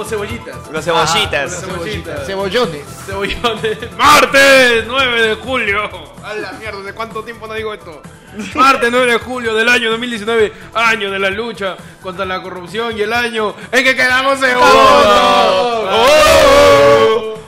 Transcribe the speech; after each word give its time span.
Unos 0.00 0.08
cebollitas. 0.08 0.56
Los 0.72 0.82
cebollitas. 0.82 1.62
Unos 1.62 1.74
cebollitas. 1.74 2.26
Cebollones. 2.26 2.86
Cebollones. 3.04 3.78
Martes 3.98 4.84
9 4.86 5.22
de 5.28 5.34
julio. 5.34 5.90
A 6.24 6.32
la 6.32 6.52
mierda, 6.52 6.80
¿de 6.80 6.94
cuánto 6.94 7.22
tiempo 7.22 7.46
no 7.46 7.52
digo 7.52 7.74
esto? 7.74 8.00
Martes 8.54 8.90
9 8.90 9.12
de 9.12 9.18
julio 9.18 9.54
del 9.54 9.68
año 9.68 9.90
2019, 9.90 10.54
año 10.72 11.10
de 11.10 11.18
la 11.18 11.28
lucha 11.28 11.76
contra 12.00 12.24
la 12.24 12.40
corrupción 12.40 12.96
y 12.96 13.02
el 13.02 13.12
año 13.12 13.54
en 13.70 13.84
que 13.84 13.94
quedamos 13.94 14.40
segundos. 14.40 14.70
¡Oh! 14.72 15.90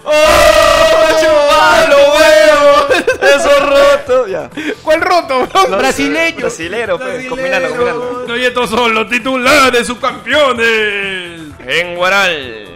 ¡Oh! 0.05 0.73
los 1.89 2.01
huevos! 2.15 2.87
Eso 3.23 3.61
roto. 3.61 4.27
Ya. 4.27 4.51
¿Cuál 4.83 5.01
roto, 5.01 5.47
bro? 5.47 5.79
Brasileño. 5.79 6.37
Brasilero, 6.41 6.99
pues. 6.99 7.29
Combinando, 7.29 7.69
combinando. 7.71 8.25
No, 8.29 8.37
y 8.37 8.45
estos 8.45 8.69
son 8.69 8.95
los 8.95 9.09
titulares 9.09 9.87
subcampeones. 9.87 11.32
En 11.65 11.95
Guaral. 11.95 12.72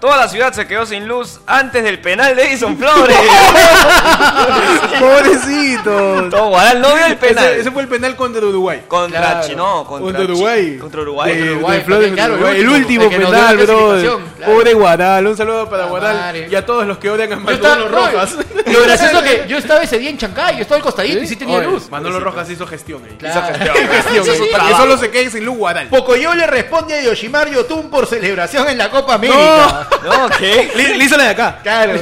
Toda 0.00 0.16
la 0.16 0.28
ciudad 0.28 0.52
se 0.54 0.66
quedó 0.66 0.86
sin 0.86 1.06
luz 1.06 1.40
antes 1.46 1.84
del 1.84 2.00
penal 2.00 2.34
de 2.34 2.44
Edison 2.44 2.76
Flores. 2.78 3.16
Pobrecito. 4.98 6.28
Todo 6.30 6.48
Guaral 6.48 6.80
no 6.80 6.94
vio 6.94 7.06
el 7.06 7.16
penal. 7.18 7.44
Ese, 7.50 7.60
ese 7.60 7.70
fue 7.70 7.82
el 7.82 7.88
penal 7.88 8.16
contra 8.16 8.44
Uruguay. 8.44 8.82
Contra 8.88 9.20
Claro. 9.20 9.46
Chino, 9.46 9.84
contra, 9.86 10.04
Contra 10.06 10.20
Chi- 10.24 10.30
Uruguay. 10.32 10.78
Contra 10.78 11.00
Uruguay. 11.02 11.36
De, 11.36 11.52
Uruguay, 11.52 11.78
de 11.78 11.84
Flores 11.84 12.12
claro, 12.12 12.32
contra 12.34 12.50
el 12.50 12.56
Uruguay. 12.66 12.76
El 12.76 12.80
último, 12.82 13.04
el 13.04 13.10
penal, 13.10 13.56
bro. 13.58 13.96
claro. 14.00 14.20
Pobre 14.46 14.74
Guaral. 14.74 15.26
Un 15.26 15.36
saludo 15.36 15.68
para 15.68 15.84
Guaral 15.86 16.46
y 16.50 16.54
a 16.54 16.64
todos 16.66 16.86
los 16.86 16.98
que 16.98 17.10
odian 17.10 17.32
a 17.32 17.36
Manolo 17.36 17.54
estaba, 17.54 17.88
Rojas. 17.88 18.36
lo 18.66 18.82
gracioso 18.84 19.18
es 19.18 19.30
que 19.42 19.48
yo 19.48 19.58
estaba 19.58 19.82
ese 19.82 19.98
día 19.98 20.10
en 20.10 20.18
Chancay, 20.18 20.56
yo 20.56 20.62
estaba 20.62 20.76
al 20.76 20.82
costadito 20.82 21.18
y 21.22 21.26
sí 21.26 21.36
tenía 21.36 21.58
Oye, 21.58 21.66
luz. 21.66 21.90
Manolo 21.90 22.20
Rojas 22.20 22.48
hizo 22.50 22.66
gestión 22.66 23.02
ahí. 23.04 23.16
Claro. 23.18 23.40
Hizo 23.54 23.92
gestión. 23.92 24.24
Hizo 24.24 24.34
su 24.34 24.42
ahí. 24.44 24.48
trabajo. 24.50 24.70
Que 24.70 24.76
solo 24.82 24.96
se 24.98 25.10
quede 25.10 25.30
sin 25.30 25.44
luz 25.44 25.56
Guaral. 25.56 25.88
Pocoyo 25.88 26.34
le 26.34 26.46
responde 26.46 26.94
a 26.98 27.02
Yoshimar 27.02 27.50
Yotun 27.50 27.90
por 27.90 28.06
celebración 28.06 28.68
en 28.68 28.78
la 28.78 28.90
Copa 28.90 29.14
América. 29.14 29.88
No, 30.04 30.28
¿qué? 30.38 30.70
Le, 30.74 30.96
le 30.96 31.04
hizo 31.04 31.16
la 31.16 31.24
de 31.24 31.30
acá. 31.30 31.58
Claro. 31.62 32.00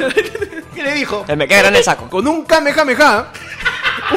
¿Qué 0.75 0.83
le 0.83 0.92
dijo? 0.94 1.25
Se 1.27 1.34
me 1.36 1.48
queda 1.48 1.58
grande 1.61 1.78
el 1.81 1.84
saco. 1.84 2.08
Con 2.08 2.27
un 2.28 2.44
kamehameha, 2.44 3.27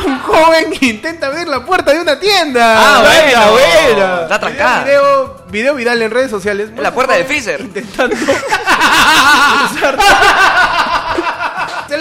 un 0.06 0.20
joven 0.20 0.74
intenta 0.82 1.28
abrir 1.28 1.48
la 1.48 1.66
puerta 1.66 1.92
de 1.92 2.00
una 2.00 2.20
tienda. 2.20 2.76
Ah, 2.78 3.02
Buena, 3.02 3.50
bueno. 3.50 3.52
buena. 3.96 4.22
Está 4.24 4.40
trancada. 4.40 4.84
Video, 4.84 5.44
video 5.50 5.76
viral 5.76 6.02
en 6.02 6.12
redes 6.12 6.30
sociales. 6.30 6.70
En 6.70 6.84
la 6.84 6.94
puerta 6.94 7.14
del 7.14 7.26
freezer. 7.26 7.62
Intentando. 7.62 8.16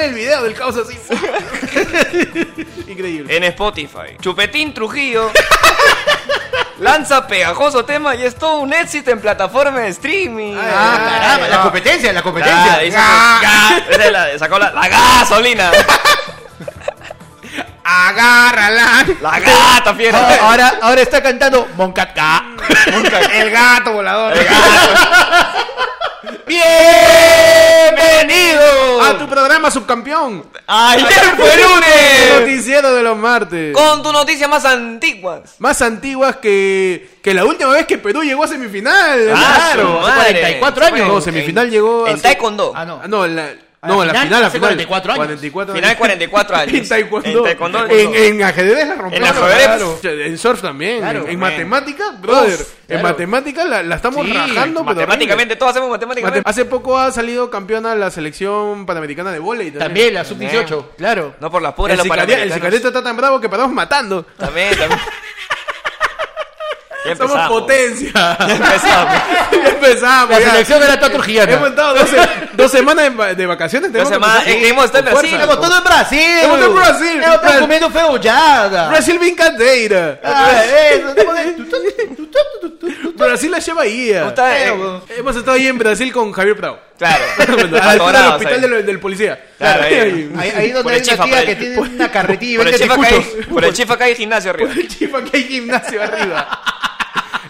Sale 0.01 0.13
el 0.13 0.15
video 0.15 0.43
del 0.45 0.55
caos 0.55 0.75
así. 0.79 0.99
Increíble. 2.91 3.37
En 3.37 3.45
Spotify. 3.45 4.17
Chupetín 4.19 4.73
Trujillo. 4.73 5.31
Lanza 6.79 7.27
pegajoso 7.27 7.85
tema 7.85 8.15
y 8.15 8.25
es 8.25 8.35
todo 8.37 8.61
un 8.61 8.73
éxito 8.73 9.11
en 9.11 9.21
plataforma 9.21 9.81
de 9.81 9.89
streaming. 9.89 10.57
Ah, 10.57 11.19
caramba, 11.21 11.49
la 11.49 11.61
competencia, 11.61 12.15
la 12.15 12.21
Ah, 12.21 12.23
competencia. 12.23 12.83
esa 12.83 13.79
es 14.07 14.11
la- 14.13 14.39
sacó 14.39 14.59
la, 14.59 14.71
la 14.73 14.89
gasolina. 14.89 15.71
Agárrala. 17.85 19.05
La 19.21 19.39
gata 19.39 19.95
fiera. 19.95 20.19
Ah, 20.19 20.37
Ahora, 20.49 20.73
ahora 20.81 21.03
está 21.03 21.23
cantando 21.23 21.69
Moncaca. 21.77 22.43
El 23.35 23.51
gato 23.51 23.93
volador. 23.93 24.33
¡Bienvenido! 28.01 29.03
A 29.03 29.19
tu 29.19 29.29
programa 29.29 29.71
subcampeón. 29.71 30.45
¡Ayer 30.67 31.09
fue 31.37 31.53
El 31.55 31.61
lunes! 31.63 32.41
noticiero 32.41 32.95
de 32.95 33.03
los 33.03 33.17
martes. 33.17 33.75
Con 33.75 34.03
tus 34.03 34.13
noticias 34.13 34.49
más 34.49 34.65
antiguas. 34.65 35.57
Más 35.59 35.83
antiguas 35.83 36.37
que, 36.37 37.19
que 37.23 37.35
la 37.35 37.45
última 37.45 37.71
vez 37.73 37.87
que 37.87 37.99
Perú 37.99 38.23
llegó 38.23 38.45
a 38.45 38.49
semifinal. 38.49 39.31
Ah, 39.35 39.71
claro. 39.75 40.01
madre. 40.01 40.41
44 40.41 40.85
años. 40.87 41.09
No, 41.09 41.21
semifinal 41.21 41.71
llegó 41.71 42.07
En 42.07 42.15
hace- 42.15 42.23
Taekwondo. 42.23 42.73
Ah, 42.75 42.85
no. 42.85 43.01
Ah, 43.03 43.09
no, 43.09 43.25
en 43.25 43.37
la, 43.37 43.45
A 43.45 43.55
no, 43.83 43.97
la 43.97 44.01
en 44.03 44.07
la 44.09 44.13
final, 44.13 44.25
final, 44.27 44.41
la 44.43 44.47
hace 44.49 44.57
final. 44.59 44.69
44 44.71 45.13
años. 45.13 45.27
44 45.27 45.75
Final 45.75 45.97
44 45.97 46.57
años. 46.57 46.75
En 46.81 46.89
taekwondo. 46.89 47.29
En 47.29 47.45
taekwondo. 47.45 47.87
En, 47.89 48.15
en 48.15 48.43
ajedrez 48.43 48.89
la 48.89 48.95
rompió. 48.97 49.19
En 49.19 49.25
ajedrez. 49.25 49.65
claro. 49.67 49.99
En 50.03 50.39
surf 50.39 50.61
también. 50.63 50.99
Claro. 50.99 51.25
en 51.25 51.31
en 51.31 51.39
matemática, 51.39 52.05
brother. 52.21 52.55
Uf, 52.61 52.69
En 52.83 52.87
claro. 52.89 53.03
matemática 53.05 53.65
la, 53.65 53.83
la 53.83 53.97
estamos 53.97 54.27
Sí, 54.27 54.33
rajando, 54.33 54.81
pero 54.85 54.95
Matemáticamente, 54.97 55.57
todos 55.57 55.71
hacemos 55.71 55.89
matemáticamente. 55.91 56.41
Mate- 56.41 56.51
Hace 56.51 56.65
poco 56.67 56.99
ha 56.99 57.11
salido 57.13 57.49
campeona 57.51 57.95
la 57.95 58.11
selección 58.11 58.85
panamericana 58.85 59.33
de 59.33 59.39
volei. 59.39 59.71
También 59.71 60.13
la 60.15 60.25
sub-18, 60.25 60.85
claro. 60.99 61.37
No 61.41 61.51
por 61.51 61.63
las 61.63 61.73
puras 61.75 61.99
El, 61.99 62.05
sicaria- 62.05 62.43
el 62.43 62.53
sicareto 62.53 62.89
está 62.89 63.03
tan 63.03 63.17
bravo 63.17 63.41
que 63.41 63.49
paramos 63.49 63.73
matando. 63.73 64.25
También, 64.37 64.77
también. 64.77 65.01
Ya 67.05 67.17
Somos 67.17 67.49
potencia. 67.49 68.11
Ya 68.13 68.55
empezamos. 68.55 69.15
ya 69.53 69.69
empezamos. 69.71 70.31
La 70.31 70.41
ya. 70.41 70.51
selección 70.51 70.83
era 70.83 70.97
toda 71.01 71.13
trujillana. 71.13 71.53
Hemos 71.53 71.69
estado 71.71 71.95
dos, 71.95 72.09
se- 72.11 72.49
dos 72.53 72.71
semanas 72.71 73.05
de, 73.05 73.11
va- 73.17 73.35
de 73.35 73.47
vacaciones. 73.47 73.91
que 73.91 74.05
semanas, 74.07 74.47
eh, 74.47 74.69
hemos 74.69 74.85
estado 74.85 75.07
en 75.09 75.15
Brasil. 75.15 75.41
Hemos 75.41 75.61
todo 75.61 75.77
en 75.79 75.85
Brasil. 75.85 76.19
Hemos 76.43 76.59
estado 76.59 76.67
en 76.67 76.75
Brasil. 76.77 77.23
Hemos 77.23 77.35
estado 77.37 77.61
comiendo 77.61 77.91
feullada. 77.91 78.89
Brasil 78.89 79.19
brincadeira. 79.19 80.21
Ah, 80.23 80.63
de- 80.63 82.20
Brasil 83.21 83.51
la 83.51 83.59
lleva 83.59 83.83
ahí. 83.83 84.13
¿Cómo 84.19 84.29
está? 84.29 84.67
Eh, 84.67 84.73
Hemos 85.17 85.37
estado 85.37 85.57
ahí 85.57 85.67
en 85.67 85.79
Brasil 85.79 86.13
con 86.13 86.33
Javier 86.33 86.57
Prado. 86.57 86.81
Claro. 86.99 87.25
a 87.39 87.47
la 87.47 87.53
altura 87.53 87.67
del 87.81 88.01
Atorados 88.01 88.33
hospital 88.35 88.55
ahí. 88.55 88.61
del, 88.71 88.87
del 88.87 89.01
policía. 89.01 89.41
Claro, 89.59 89.83
ahí. 89.85 90.31
Ahí, 90.39 90.51
ahí 90.57 90.71
donde 90.73 90.83
Por 90.83 90.93
hay 90.93 90.99
el 90.99 91.03
una 91.05 91.13
chifa, 91.13 91.25
tía 91.25 91.37
por 91.37 91.45
que 91.47 91.53
el- 91.53 91.59
tiene 91.59 91.79
una 91.79 92.11
carretilla 92.11 92.53
y 92.53 92.57
Por 92.57 92.67
el 92.67 92.73
vende 92.73 92.85
acá 92.95 93.07
hay, 93.07 93.43
por 93.45 93.65
el 93.65 93.73
chif 93.73 93.91
acá 93.91 94.05
hay 94.05 94.15
gimnasio 94.15 94.51
arriba. 94.51 94.71
El 94.73 94.89
chifa 94.89 95.25
que 95.25 95.37
hay 95.37 95.45
gimnasio 95.45 96.03
arriba. 96.03 96.61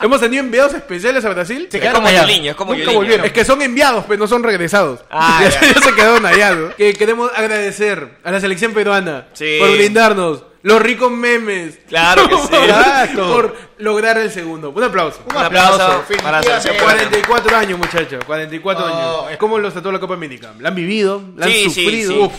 Hemos 0.03 0.21
tenido 0.21 0.43
enviados 0.43 0.75
especiales 0.75 1.25
a 1.25 1.29
Brasil. 1.31 1.69
Se 1.71 1.77
Es 1.77 1.81
quedaron 1.83 2.03
como 2.03 2.09
allá. 2.09 2.23
Yoliño, 2.23 2.51
es 2.51 2.57
como 2.57 2.73
Nunca 2.73 2.85
Yoliño. 2.85 2.99
volvieron. 3.01 3.27
Es 3.27 3.33
que 3.33 3.45
son 3.45 3.61
enviados, 3.63 4.05
pero 4.09 4.19
no 4.19 4.27
son 4.27 4.43
regresados. 4.43 5.01
Ah, 5.11 5.41
ya, 5.45 5.49
ya. 5.51 5.61
ya 5.75 5.81
se 5.81 5.95
quedaron 5.95 6.25
allá. 6.27 6.55
¿no? 6.55 6.71
Que 6.77 6.93
queremos 6.95 7.31
agradecer 7.35 8.19
a 8.25 8.31
la 8.31 8.41
selección 8.41 8.73
peruana 8.73 9.27
Sí. 9.35 9.57
por 9.59 9.71
brindarnos 9.73 10.45
los 10.63 10.81
ricos 10.83 11.11
memes. 11.11 11.79
Claro 11.89 12.29
que 12.29 12.37
sí. 12.37 12.43
Exacto. 12.65 13.33
por 13.33 13.57
lograr 13.79 14.19
el 14.19 14.31
segundo. 14.31 14.71
Un 14.71 14.85
aplauso. 14.85 15.23
Un 15.29 15.37
aplauso 15.37 15.75
aplauso, 15.83 16.05
para 16.23 16.39
la 16.39 16.43
selección 16.43 16.75
definitivamente. 16.75 16.77
peruana. 16.77 17.09
44 17.21 17.57
años, 17.57 17.79
muchachos. 17.79 18.25
44 18.25 18.85
Oh, 18.85 18.89
años. 19.27 19.39
¿Cómo 19.39 19.59
los 19.59 19.73
trató 19.73 19.91
la 19.93 20.01
Copa 20.01 20.15
América? 20.15 20.53
¿La 20.61 20.69
han 20.71 20.75
vivido? 20.75 21.23
¿La 21.37 21.47
han 21.47 21.53
Sí, 21.53 21.71
sí, 21.71 21.85
sufrido? 21.85 22.13
sí. 22.13 22.19
Uf. 22.21 22.33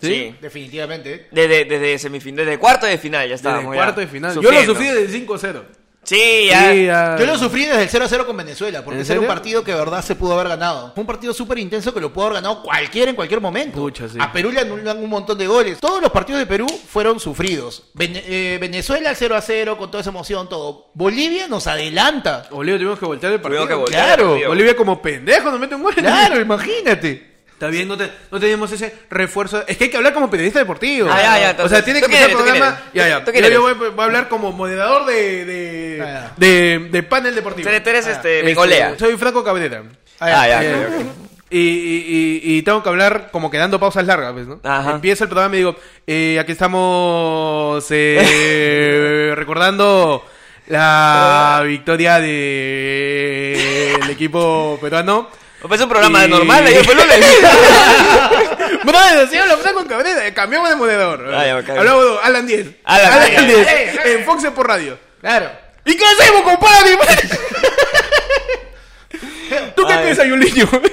Sí. 0.00 0.34
Definitivamente. 0.40 1.28
Desde, 1.30 1.64
desde 1.64 1.98
semifinal, 1.98 2.44
desde 2.44 2.58
cuarto 2.58 2.86
de 2.86 2.98
final 2.98 3.20
ya 3.28 3.34
Desde 3.34 3.34
estábamos. 3.36 3.72
ya 3.74 3.82
cuarto 3.82 4.00
de 4.00 4.06
final. 4.08 4.34
Yo 4.34 4.42
lo 4.42 4.48
sufriendo. 4.48 4.72
sufrí 4.74 4.88
desde 4.88 5.18
5-0. 5.26 5.62
Sí, 6.04 6.46
ya. 6.50 6.72
Sí, 6.72 6.84
ya. 6.86 7.16
Yo 7.16 7.26
lo 7.26 7.38
sufrí 7.38 7.64
desde 7.64 7.82
el 7.84 7.88
0 7.88 8.04
a 8.04 8.08
0 8.08 8.26
con 8.26 8.36
Venezuela, 8.36 8.82
porque 8.84 8.96
¿En 8.96 9.02
ese 9.02 9.12
era 9.12 9.20
un 9.20 9.28
partido 9.28 9.62
que 9.62 9.70
de 9.72 9.78
verdad 9.78 10.02
se 10.04 10.16
pudo 10.16 10.34
haber 10.34 10.48
ganado. 10.48 10.90
Fue 10.94 11.00
un 11.02 11.06
partido 11.06 11.32
súper 11.32 11.58
intenso 11.58 11.94
que 11.94 12.00
lo 12.00 12.12
pudo 12.12 12.24
haber 12.26 12.36
ganado 12.42 12.60
cualquiera 12.62 13.10
en 13.10 13.14
cualquier 13.16 13.40
momento. 13.40 13.78
Pucha, 13.78 14.08
sí. 14.08 14.18
A 14.20 14.32
Perú 14.32 14.50
le 14.50 14.60
anulan 14.60 14.98
un 14.98 15.08
montón 15.08 15.38
de 15.38 15.46
goles. 15.46 15.78
Todos 15.78 16.02
los 16.02 16.10
partidos 16.10 16.40
de 16.40 16.46
Perú 16.46 16.66
fueron 16.88 17.20
sufridos. 17.20 17.84
Vene- 17.94 18.22
eh, 18.26 18.58
Venezuela 18.60 19.14
0 19.14 19.36
a 19.36 19.40
0 19.40 19.78
con 19.78 19.90
toda 19.92 20.00
esa 20.00 20.10
emoción, 20.10 20.48
todo. 20.48 20.90
Bolivia 20.94 21.46
nos 21.46 21.68
adelanta. 21.68 22.46
Bolivia 22.50 22.78
tuvimos 22.78 22.98
que 22.98 23.06
voltear 23.06 23.32
el 23.34 23.40
partido. 23.40 23.68
Que 23.68 23.74
voltear 23.74 24.16
Claro. 24.16 24.38
Bolivia 24.48 24.74
como 24.76 25.00
pendejo 25.00 25.50
nos 25.52 25.60
mete 25.60 25.76
un 25.76 25.82
gol. 25.84 25.94
Claro, 25.94 26.40
imagínate. 26.40 27.31
Está 27.62 27.70
bien, 27.70 27.86
no, 27.86 27.96
te- 27.96 28.10
no 28.32 28.40
teníamos 28.40 28.72
ese 28.72 28.92
refuerzo. 29.08 29.62
Es 29.68 29.76
que 29.76 29.84
hay 29.84 29.90
que 29.90 29.96
hablar 29.96 30.12
como 30.12 30.28
periodista 30.28 30.58
deportivo. 30.58 31.08
Ah, 31.08 31.22
ya, 31.38 31.54
ya, 31.56 31.64
o 31.64 31.68
sea, 31.68 31.84
tiene 31.84 32.00
que. 32.00 32.08
¿Tú 32.08 32.32
programa. 32.32 32.80
Ya, 32.92 33.08
ya. 33.08 33.24
¿Tú 33.24 33.30
quién 33.30 33.44
Yo, 33.44 33.62
voy, 33.62 33.74
voy 33.74 33.92
a 33.96 34.02
hablar 34.02 34.28
como 34.28 34.50
moderador 34.50 35.06
de, 35.06 35.44
de, 35.44 36.00
Ah, 36.02 36.04
ya. 36.04 36.32
de, 36.36 36.88
de 36.90 37.02
panel 37.04 37.36
deportivo. 37.36 37.68
Tú 37.68 37.72
eres- 37.72 37.86
eres, 37.86 38.06
este, 38.08 38.50
Este. 38.50 38.98
Soy 38.98 39.16
Franco 39.16 39.44
Cabrera. 39.44 39.84
Ah, 40.18 40.48
ya, 40.48 40.64
Eh. 40.64 40.88
Y, 41.50 41.58
y- 41.60 42.40
y- 42.42 42.56
y 42.56 42.62
tengo 42.62 42.82
que 42.82 42.88
hablar 42.88 43.28
como 43.30 43.48
que 43.48 43.58
dando 43.58 43.78
pausas 43.78 44.04
largas, 44.06 44.34
¿ves, 44.34 44.48
¿no? 44.48 44.58
Ajá. 44.64 44.90
Empieza 44.90 45.22
el 45.24 45.30
programa 45.30 45.54
y 45.54 45.58
digo, 45.58 45.76
eh, 46.04 46.38
aquí 46.40 46.50
estamos 46.50 47.84
eh, 47.90 49.32
recordando 49.36 50.24
la 50.66 51.62
victoria 51.64 52.18
del 52.18 54.10
equipo 54.10 54.78
peruano. 54.80 55.28
Pues 55.62 55.80
es 55.80 55.84
un 55.84 55.88
programa 55.90 56.24
Y- 56.24 56.28
normal, 56.28 56.66
ayer 56.66 56.84
fue 56.84 56.94
lunes. 56.94 57.24
Bueno, 58.84 59.26
sí, 59.30 59.38
hablo 59.38 59.58
con 59.74 59.86
Cabrera, 59.86 60.34
cambiamos 60.34 60.68
de 60.68 60.76
moderador. 60.76 61.32
Ah, 61.34 61.46
ya. 61.46 61.56
Hablamos 61.78 62.04
de 62.04 62.18
Alan 62.24 62.46
10. 62.46 62.66
Alan 62.84 63.46
10. 63.46 63.46
10. 63.46 63.66
En 64.06 64.24
Fox 64.24 64.44
por 64.54 64.66
radio. 64.66 64.98
Claro. 65.20 65.50
¿Y 65.84 65.96
qué 65.96 66.04
hacemos, 66.04 66.42
compadre? 66.42 66.96
¿Tú 69.76 69.86
qué 69.86 69.92
Ay. 69.92 70.04
piensas, 70.04 70.26
Yuliño? 70.26 70.66
¿Tú 70.66 70.80
qué 70.80 70.88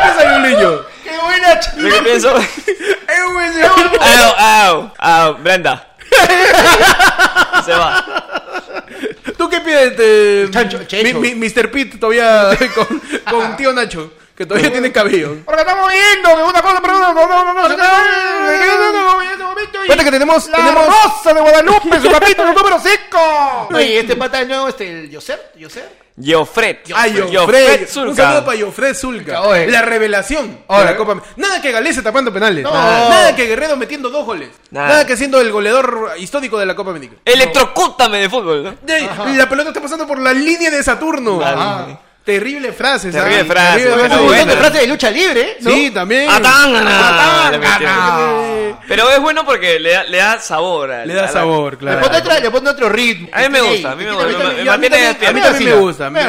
piensas, 0.00 0.24
Yuliño? 0.36 0.82
¡Qué 1.02 1.18
buena 1.18 1.60
ch- 1.60 1.76
Yo 1.76 1.88
que 1.94 2.02
pienso. 2.02 2.36
Es 2.38 3.20
un. 3.28 3.42
Au, 4.00 4.34
au, 4.38 4.92
au, 4.98 5.34
Brenda. 5.38 5.88
Se 7.64 7.72
va. 7.72 8.04
¿Tú 9.58 9.64
qué 9.64 9.64
piensas, 9.64 9.90
este, 9.90 10.48
Chancho, 10.50 10.84
Checho. 10.84 11.18
mi, 11.20 11.34
mi- 11.34 11.48
Mr. 11.48 11.70
Pete 11.70 11.98
todavía 11.98 12.50
con, 12.74 13.00
con 13.30 13.56
tío 13.56 13.72
Nacho? 13.72 14.12
Que 14.36 14.44
todavía 14.46 14.72
tiene 14.72 14.90
cabello. 14.90 15.36
Porque 15.44 15.60
estamos 15.60 15.88
viendo 15.92 16.28
que 16.36 16.42
una 16.42 16.60
cosa, 16.62 16.80
pero 16.82 16.94
no, 16.98 17.14
no, 17.14 17.54
no, 17.54 17.76
Cuenta 19.86 20.04
que 20.04 20.10
tenemos, 20.10 20.48
La 20.48 20.56
tenemos 20.58 20.86
Rosa 20.86 21.34
de 21.34 21.40
Guadalupe, 21.40 22.00
su 22.00 22.10
capítulo 22.10 22.52
número 22.52 22.78
5. 22.80 23.68
Oye, 23.74 24.00
este 24.00 24.16
pata 24.16 24.38
de 24.38 24.46
nuevo, 24.46 24.68
este, 24.68 24.90
el 25.02 25.10
Yoser, 25.10 25.52
Yoser. 25.56 26.03
Geofred. 26.20 26.76
Ah, 26.94 27.08
Yofred. 27.08 27.88
Un 28.06 28.14
saludo 28.14 28.44
para 28.44 28.56
Yofred 28.56 28.94
Zulka. 28.94 29.42
Oye. 29.42 29.66
La 29.68 29.82
revelación 29.82 30.58
de 30.68 30.84
la 30.84 30.96
Copa 30.96 31.20
Nada 31.36 31.60
que 31.60 31.72
Galese 31.72 32.02
tapando 32.02 32.32
penales. 32.32 32.62
No. 32.62 32.70
Nada 32.72 33.34
que 33.34 33.46
Guerrero 33.46 33.76
metiendo 33.76 34.10
dos 34.10 34.24
goles. 34.24 34.50
Nada. 34.70 34.88
Nada, 34.88 35.06
que 35.06 35.16
siendo 35.16 35.40
el 35.40 35.50
goleador 35.50 36.12
histórico 36.18 36.58
de 36.58 36.66
la 36.66 36.76
Copa 36.76 36.90
América. 36.90 37.16
Electrocútame 37.24 38.18
de 38.20 38.30
fútbol, 38.30 38.62
¿no? 38.62 38.74
De- 38.82 39.36
La 39.36 39.48
pelota 39.48 39.70
está 39.70 39.80
pasando 39.80 40.06
por 40.06 40.18
la 40.20 40.32
línea 40.32 40.70
de 40.70 40.82
Saturno. 40.82 41.40
Ajá. 41.44 42.00
Terrible 42.24 42.72
frase, 42.72 43.10
Terrible 43.10 43.36
¿sabes? 43.40 43.52
frase, 43.52 43.78
Terrible 43.82 43.98
frase. 43.98 44.14
un 44.14 44.20
montón 44.20 44.38
de 44.38 44.44
buena. 44.44 44.60
frases 44.60 44.80
de 44.80 44.86
lucha 44.86 45.10
libre, 45.10 45.56
¿no? 45.60 45.70
Sí, 45.70 45.90
también. 45.90 46.30
Atangana. 46.30 47.50
Le 47.50 47.58
metió. 47.58 47.74
Atangana. 47.74 48.78
Pero 48.88 49.10
es 49.10 49.20
bueno 49.20 49.44
porque 49.44 49.78
le 49.78 49.90
da, 49.92 50.04
le 50.04 50.16
da 50.18 50.38
sabor. 50.40 50.90
a- 50.90 51.04
Le 51.04 51.12
da 51.14 51.20
a 51.20 51.26
la- 51.26 51.32
sabor, 51.32 51.72
Le 51.74 51.78
claro. 51.78 52.00
pone, 52.00 52.16
otra- 52.18 52.40
le 52.40 52.50
pone 52.50 52.70
otro 52.70 52.88
ritmo. 52.88 53.28
A 53.32 53.40
mí 53.42 53.48
me 53.50 53.60
gusta, 53.60 53.90
a 53.92 53.94
mí 53.94 54.04
me 54.04 54.12
gusta, 54.12 54.26
me- 54.26 54.54
me 54.54 54.64
mantiene 54.64 54.96
a 55.06 55.12
mí 55.12 55.16
Me 55.34 55.40
también 55.40 55.70
me 55.70 55.76
gusta. 55.76 56.08
me. 56.10 56.22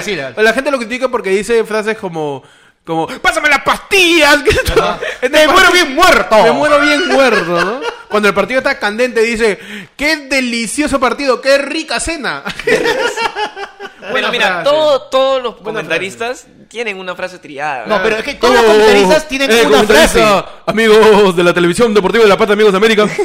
La 0.43 0.53
gente 0.53 0.69
lo 0.71 0.77
critica 0.77 1.07
porque 1.07 1.29
dice 1.29 1.63
frases 1.63 1.97
como, 1.97 2.43
como, 2.85 3.07
pásame 3.07 3.47
las 3.49 3.61
pastillas. 3.63 4.37
que 4.43 4.49
esto- 4.49 4.99
este 5.21 5.29
Me 5.29 5.47
muero 5.47 5.71
bien 5.71 5.95
muerto. 5.95 6.43
Me 6.43 6.51
muero 6.51 6.79
bien 6.81 7.07
muerto, 7.07 7.63
¿no? 7.65 7.79
Cuando 8.09 8.27
el 8.29 8.35
partido 8.35 8.59
está 8.59 8.77
candente 8.79 9.21
dice, 9.21 9.59
qué 9.97 10.15
delicioso 10.27 10.99
partido, 10.99 11.39
qué 11.41 11.57
rica 11.57 11.99
cena. 12.01 12.43
Bueno, 14.11 14.31
mira, 14.31 14.47
frase. 14.47 14.63
todo- 14.69 15.01
todos 15.03 15.43
los 15.43 15.53
Buena 15.61 15.79
comentaristas 15.81 16.47
tienen 16.67 16.97
una 16.99 17.15
frase 17.15 17.39
triada. 17.39 17.85
No, 17.85 18.01
pero 18.03 18.17
es 18.17 18.23
que 18.23 18.35
todos 18.35 18.53
los 18.55 18.63
comentaristas 18.63 19.27
tienen 19.27 19.51
eh, 19.51 19.63
una 19.65 19.83
frase. 19.83 20.23
Amigos 20.65 21.35
de 21.35 21.43
la 21.43 21.53
televisión 21.53 21.93
deportiva 21.93 22.23
de 22.23 22.29
la 22.29 22.37
Pata, 22.37 22.53
amigos 22.53 22.71
de 22.73 22.77
América. 22.77 23.07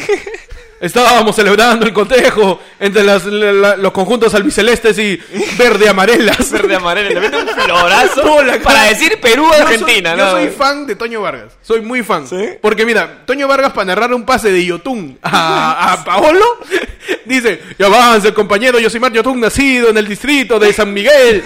Estábamos 0.80 1.36
celebrando 1.36 1.84
el 1.86 1.92
cotejo 1.92 2.60
entre 2.78 3.04
las- 3.04 3.26
la- 3.26 3.52
la- 3.52 3.76
los 3.76 3.92
conjuntos 3.92 4.34
albicelestes 4.34 4.98
y 4.98 5.20
verde-amarelas. 5.58 6.50
Verde 6.50 6.74
amarelo, 6.76 7.10
le 7.14 7.20
mete 7.20 7.36
un 7.36 7.48
florazo 7.48 8.42
la 8.42 8.58
para 8.60 8.84
decir 8.84 9.20
Perú 9.20 9.46
Yo 9.56 9.62
Argentina, 9.62 10.10
soy, 10.10 10.18
¿no? 10.18 10.24
Yo 10.24 10.30
soy 10.32 10.48
fan 10.48 10.86
de 10.86 10.96
Toño 10.96 11.20
Vargas. 11.20 11.52
Soy 11.62 11.80
muy 11.82 12.02
fan. 12.02 12.26
¿Sí? 12.26 12.48
Porque 12.62 12.86
mira, 12.86 13.22
Toño 13.26 13.46
Vargas 13.46 13.72
para 13.72 13.84
narrar 13.86 14.14
un 14.14 14.24
pase 14.24 14.50
de 14.50 14.64
Yotun 14.64 15.18
a, 15.22 15.92
a 15.92 16.04
Paolo 16.04 16.44
dice, 17.26 17.60
ya 17.78 17.86
avance 17.86 18.32
compañero, 18.32 18.78
yo 18.80 18.88
soy 18.88 19.00
Mar 19.00 19.12
Yotun, 19.12 19.38
nacido 19.40 19.90
en 19.90 19.98
el 19.98 20.08
distrito 20.08 20.58
de 20.58 20.72
San 20.72 20.92
Miguel. 20.94 21.42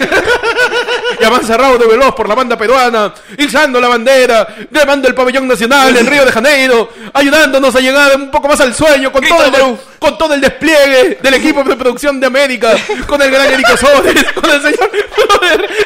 Y 1.25 1.27
avanza 1.27 1.57
Raúl 1.57 1.79
de 1.79 1.87
Veloz 1.87 2.13
por 2.13 2.29
la 2.29 2.35
banda 2.35 2.57
peruana, 2.57 3.13
izando 3.37 3.81
la 3.81 3.87
bandera, 3.87 4.47
llevando 4.71 5.07
el 5.07 5.15
pabellón 5.15 5.47
nacional 5.47 5.95
en 5.97 6.05
Río 6.05 6.23
de 6.25 6.31
Janeiro, 6.31 6.89
ayudándonos 7.13 7.75
a 7.75 7.79
llegar 7.79 8.15
un 8.15 8.29
poco 8.29 8.47
más 8.47 8.61
al 8.61 8.73
sueño 8.75 9.11
con, 9.11 9.23
todo 9.27 9.43
el, 9.45 9.51
de- 9.51 9.77
con 9.99 10.17
todo 10.17 10.33
el 10.35 10.41
despliegue 10.41 11.17
del 11.21 11.33
equipo 11.33 11.63
de 11.63 11.75
producción 11.75 12.19
de 12.19 12.27
América, 12.27 12.75
con 13.07 13.21
el 13.21 13.31
gran 13.31 13.51
Erico 13.51 13.75
Soles, 13.77 14.23
con 14.33 14.49
el 14.49 14.61
señor... 14.61 14.89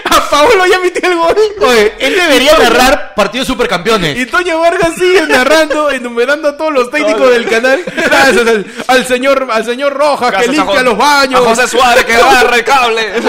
A 0.05 0.29
Paolo 0.29 0.65
ya 0.65 0.79
metió 0.79 1.09
el 1.09 1.17
gol. 1.17 1.35
Oye, 1.61 1.93
él 1.99 2.15
debería 2.15 2.57
narrar 2.57 3.13
partidos 3.15 3.47
supercampeones. 3.47 4.17
Y 4.17 4.25
Toño 4.25 4.59
Vargas 4.59 4.93
sigue 4.97 5.21
narrando, 5.27 5.89
enumerando 5.91 6.49
a 6.49 6.57
todos 6.57 6.71
los 6.73 6.89
técnicos 6.91 7.29
del 7.31 7.47
canal. 7.47 7.83
Gracias 7.85 8.47
al, 8.47 8.65
al 8.87 9.05
señor, 9.07 9.47
al 9.51 9.65
señor 9.65 9.93
Rojas 9.93 10.31
Gracias 10.31 10.51
que 10.51 10.57
limpia 10.57 10.83
los 10.83 10.97
baños. 10.97 11.41
A 11.41 11.49
José 11.49 11.67
Suárez 11.67 12.05
que 12.05 12.15
agarra 12.15 12.55
el 12.57 12.63
cable. 12.63 13.13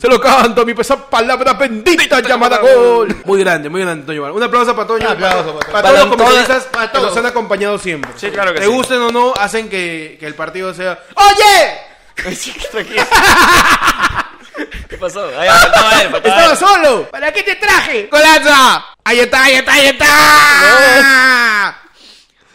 Se 0.00 0.08
lo 0.08 0.20
canto, 0.20 0.64
mi 0.66 0.74
pesada 0.74 1.08
palabra 1.08 1.54
bendita 1.54 2.20
llamada 2.20 2.58
gol. 2.58 3.22
Muy 3.24 3.40
grande, 3.40 3.68
muy 3.70 3.80
grande, 3.80 4.04
Toño. 4.06 4.32
Un 4.34 4.42
aplauso 4.42 4.74
para 4.76 4.86
Toño. 4.88 5.06
Un 5.06 5.12
aplauso 5.12 5.58
para 5.58 5.66
Toño. 5.66 5.72
para, 5.72 5.82
Para 5.82 5.88
todos 5.94 5.98
los 6.08 6.16
comentaristas 6.16 6.64
para 6.64 6.86
que 6.86 6.92
todos. 6.98 7.08
nos 7.08 7.16
han 7.18 7.26
acompañado 7.26 7.78
siempre. 7.78 8.10
Sí, 8.16 8.30
claro 8.30 8.52
que 8.52 8.60
Te 8.60 8.66
sí. 8.66 8.70
gusten 8.72 9.00
o 9.00 9.10
no, 9.10 9.32
hacen 9.38 9.68
que, 9.70 10.16
que 10.20 10.26
el 10.26 10.34
partido 10.34 10.74
sea. 10.74 10.98
¡Oye! 11.14 11.78
Tranquilo. 12.70 13.02
¿Qué 14.88 14.96
pasó? 14.98 15.26
Ahí 15.38 15.48
faltaba 15.48 16.02
él, 16.02 16.10
faltaba 16.10 16.34
¡Estaba 16.36 16.52
él. 16.52 16.58
solo! 16.58 17.10
¿Para 17.10 17.32
qué 17.32 17.42
te 17.42 17.56
traje? 17.56 18.08
¡Golazo! 18.10 18.84
¡Ahí 19.04 19.20
está, 19.20 19.42
ahí 19.44 19.54
está, 19.56 19.72
ahí 19.72 19.86
está! 19.88 21.78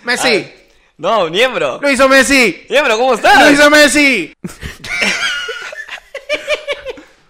Messi. 0.04 0.52
No, 0.98 1.28
miembro. 1.30 1.80
Lo 1.82 1.90
hizo 1.90 2.08
Messi. 2.10 2.66
Miembro, 2.70 2.98
¿cómo 2.98 3.10
¡Lo 3.12 3.16
estás? 3.16 3.52
hizo 3.52 3.70
Messi! 3.70 4.34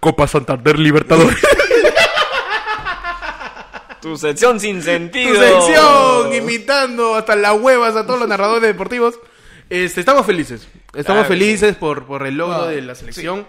Copa 0.01 0.27
Santander 0.27 0.77
Libertadores. 0.77 1.37
Tu 4.01 4.17
sección 4.17 4.59
sin 4.59 4.79
Tu 4.79 4.85
sentido. 4.85 5.39
sección 5.39 6.33
imitando 6.33 7.13
hasta 7.15 7.35
las 7.35 7.53
huevas 7.59 7.95
a 7.95 8.03
todos 8.07 8.19
los 8.19 8.27
narradores 8.27 8.63
deportivos. 8.67 9.19
Este, 9.69 9.99
estamos 9.99 10.25
felices. 10.25 10.67
Estamos 10.87 11.03
Claro 11.05 11.21
que 11.21 11.27
felices 11.27 11.75
por, 11.75 12.05
por 12.05 12.25
el 12.25 12.35
logro 12.35 12.63
Ah, 12.63 12.67
de 12.67 12.81
la 12.81 12.95
selección. 12.95 13.45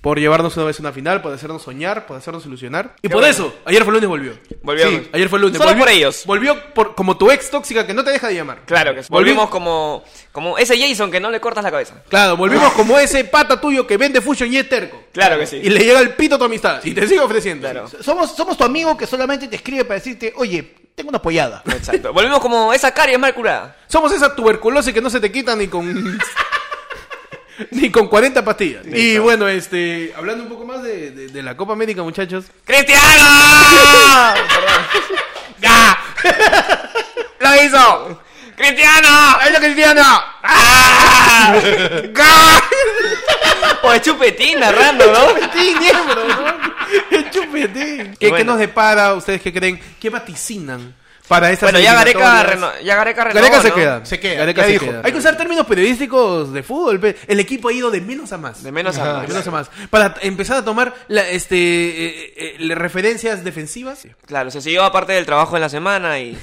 Por 0.00 0.20
llevarnos 0.20 0.56
una 0.56 0.66
vez 0.66 0.78
a 0.78 0.82
una 0.82 0.92
final, 0.92 1.20
por 1.20 1.32
hacernos 1.32 1.62
soñar, 1.62 2.06
por 2.06 2.16
hacernos 2.16 2.46
ilusionar. 2.46 2.94
Y 2.98 3.02
Qué 3.02 3.08
por 3.08 3.22
bueno. 3.22 3.26
eso, 3.26 3.54
ayer 3.64 3.82
fue 3.82 3.90
el 3.90 3.94
lunes 3.94 4.08
volvió. 4.08 4.38
Volvió. 4.62 4.88
Sí, 4.88 5.08
ayer 5.12 5.28
fue 5.28 5.38
el 5.38 5.42
lunes. 5.42 5.58
Solo 5.58 5.70
volvió, 5.70 5.84
por 5.84 5.92
ellos. 5.92 6.22
Volvió 6.26 6.74
por, 6.74 6.94
como 6.94 7.16
tu 7.16 7.30
ex 7.30 7.50
tóxica 7.50 7.86
que 7.86 7.92
no 7.94 8.04
te 8.04 8.10
deja 8.10 8.28
de 8.28 8.34
llamar. 8.34 8.62
Claro 8.66 8.94
que 8.94 9.02
sí. 9.02 9.08
Volvimos 9.10 9.48
como, 9.50 10.04
como 10.30 10.58
ese 10.58 10.78
Jason 10.78 11.10
que 11.10 11.18
no 11.18 11.30
le 11.30 11.40
cortas 11.40 11.64
la 11.64 11.70
cabeza. 11.70 12.02
Claro, 12.08 12.36
volvimos 12.36 12.72
como 12.74 12.98
ese 12.98 13.24
pata 13.24 13.60
tuyo 13.60 13.86
que 13.86 13.96
vende 13.96 14.20
Fusion 14.20 14.52
y 14.52 14.58
es 14.58 14.68
terco. 14.68 15.02
Claro 15.12 15.38
que 15.38 15.46
sí. 15.46 15.56
Y 15.56 15.70
le 15.70 15.80
llega 15.80 16.00
el 16.00 16.14
pito 16.14 16.36
a 16.36 16.38
tu 16.38 16.44
amistad. 16.44 16.84
Y 16.84 16.92
te 16.92 17.06
sigue 17.08 17.20
ofreciendo. 17.20 17.68
Claro. 17.68 17.88
Somos, 18.00 18.36
somos 18.36 18.56
tu 18.56 18.64
amigo 18.64 18.96
que 18.96 19.06
solamente 19.06 19.48
te 19.48 19.56
escribe 19.56 19.84
para 19.84 19.96
decirte, 19.96 20.32
oye, 20.36 20.74
tengo 20.94 21.10
una 21.10 21.20
pollada. 21.20 21.62
Exacto. 21.66 22.12
Volvimos 22.12 22.40
como 22.40 22.72
esa 22.72 22.92
caries 22.92 23.18
mal 23.18 23.34
curada. 23.34 23.76
Somos 23.86 24.12
esa 24.12 24.34
tuberculosis 24.34 24.94
que 24.94 25.00
no 25.00 25.10
se 25.10 25.20
te 25.20 25.30
quita 25.30 25.54
ni 25.56 25.68
con. 25.68 26.18
ni 27.70 27.90
con 27.90 28.08
40 28.08 28.44
pastillas. 28.44 28.84
Y 28.86 29.18
bueno, 29.18 29.48
este. 29.48 30.12
Hablando 30.16 30.44
un 30.44 30.50
poco 30.50 30.64
más 30.64 30.82
de, 30.82 31.10
de- 31.10 31.28
de 31.28 31.42
la 31.42 31.56
Copa 31.56 31.72
América, 31.72 32.02
muchachos. 32.02 32.46
¡Cristiano! 32.64 33.02
¡Ga! 35.60 35.98
¡Lo 37.40 37.62
hizo! 37.62 38.22
¡Cristiano! 38.56 39.38
¡Es 39.46 39.52
lo 39.52 39.58
cristiano! 39.58 40.02
¡Ah! 40.42 41.54
¡Ga! 42.12 42.62
O 43.82 43.92
es 43.92 44.02
chupetín 44.02 44.60
narrando, 44.60 45.04
¿no? 45.12 45.28
¡Chupetín, 45.34 45.78
miembro! 45.78 46.24
¿no? 46.28 47.16
¡El 47.16 47.30
chupetín! 47.30 48.16
¿Qué, 48.18 48.28
Bueno. 48.28 48.36
qué 48.36 48.44
nos 48.44 48.58
depara? 48.58 49.14
¿Ustedes 49.14 49.40
qué 49.42 49.52
creen? 49.52 49.80
¿Qué 50.00 50.10
vaticinan 50.10 50.94
para 51.28 51.50
estas 51.50 51.70
Bueno, 51.72 51.80
ya 51.84 51.94
Gareca, 51.94 52.42
reno- 52.44 52.70
ya 52.84 52.96
Gareca 52.96 53.24
renovó, 53.24 53.40
Gareca 53.42 53.62
se 53.62 53.68
¿no? 53.70 53.74
queda. 53.74 54.06
Se 54.06 54.20
queda, 54.20 54.34
Gareca 54.38 54.60
ya 54.62 54.66
se 54.66 54.72
dijo. 54.72 54.86
queda. 54.86 55.00
Hay 55.04 55.12
que 55.12 55.18
usar 55.18 55.36
términos 55.36 55.66
periodísticos 55.66 56.52
de 56.52 56.62
fútbol. 56.62 57.00
pe. 57.00 57.16
El 57.26 57.40
equipo 57.40 57.68
ha 57.68 57.72
ido 57.72 57.90
de 57.90 58.00
menos 58.00 58.32
a 58.32 58.38
más. 58.38 58.62
De 58.62 58.70
menos 58.72 58.96
a 58.98 59.02
Ajá. 59.02 59.12
más. 59.14 59.22
De 59.22 59.28
menos 59.28 59.46
a 59.46 59.50
más. 59.50 59.70
Para 59.90 60.14
empezar 60.22 60.58
a 60.58 60.64
tomar 60.64 60.94
la, 61.08 61.28
este, 61.28 61.56
eh, 61.56 62.56
eh, 62.60 62.74
referencias 62.74 63.42
defensivas. 63.44 64.06
Claro, 64.26 64.50
se 64.50 64.60
siguió 64.60 64.84
aparte 64.84 65.12
del 65.14 65.26
trabajo 65.26 65.56
en 65.56 65.62
la 65.62 65.68
semana 65.68 66.18
y, 66.20 66.38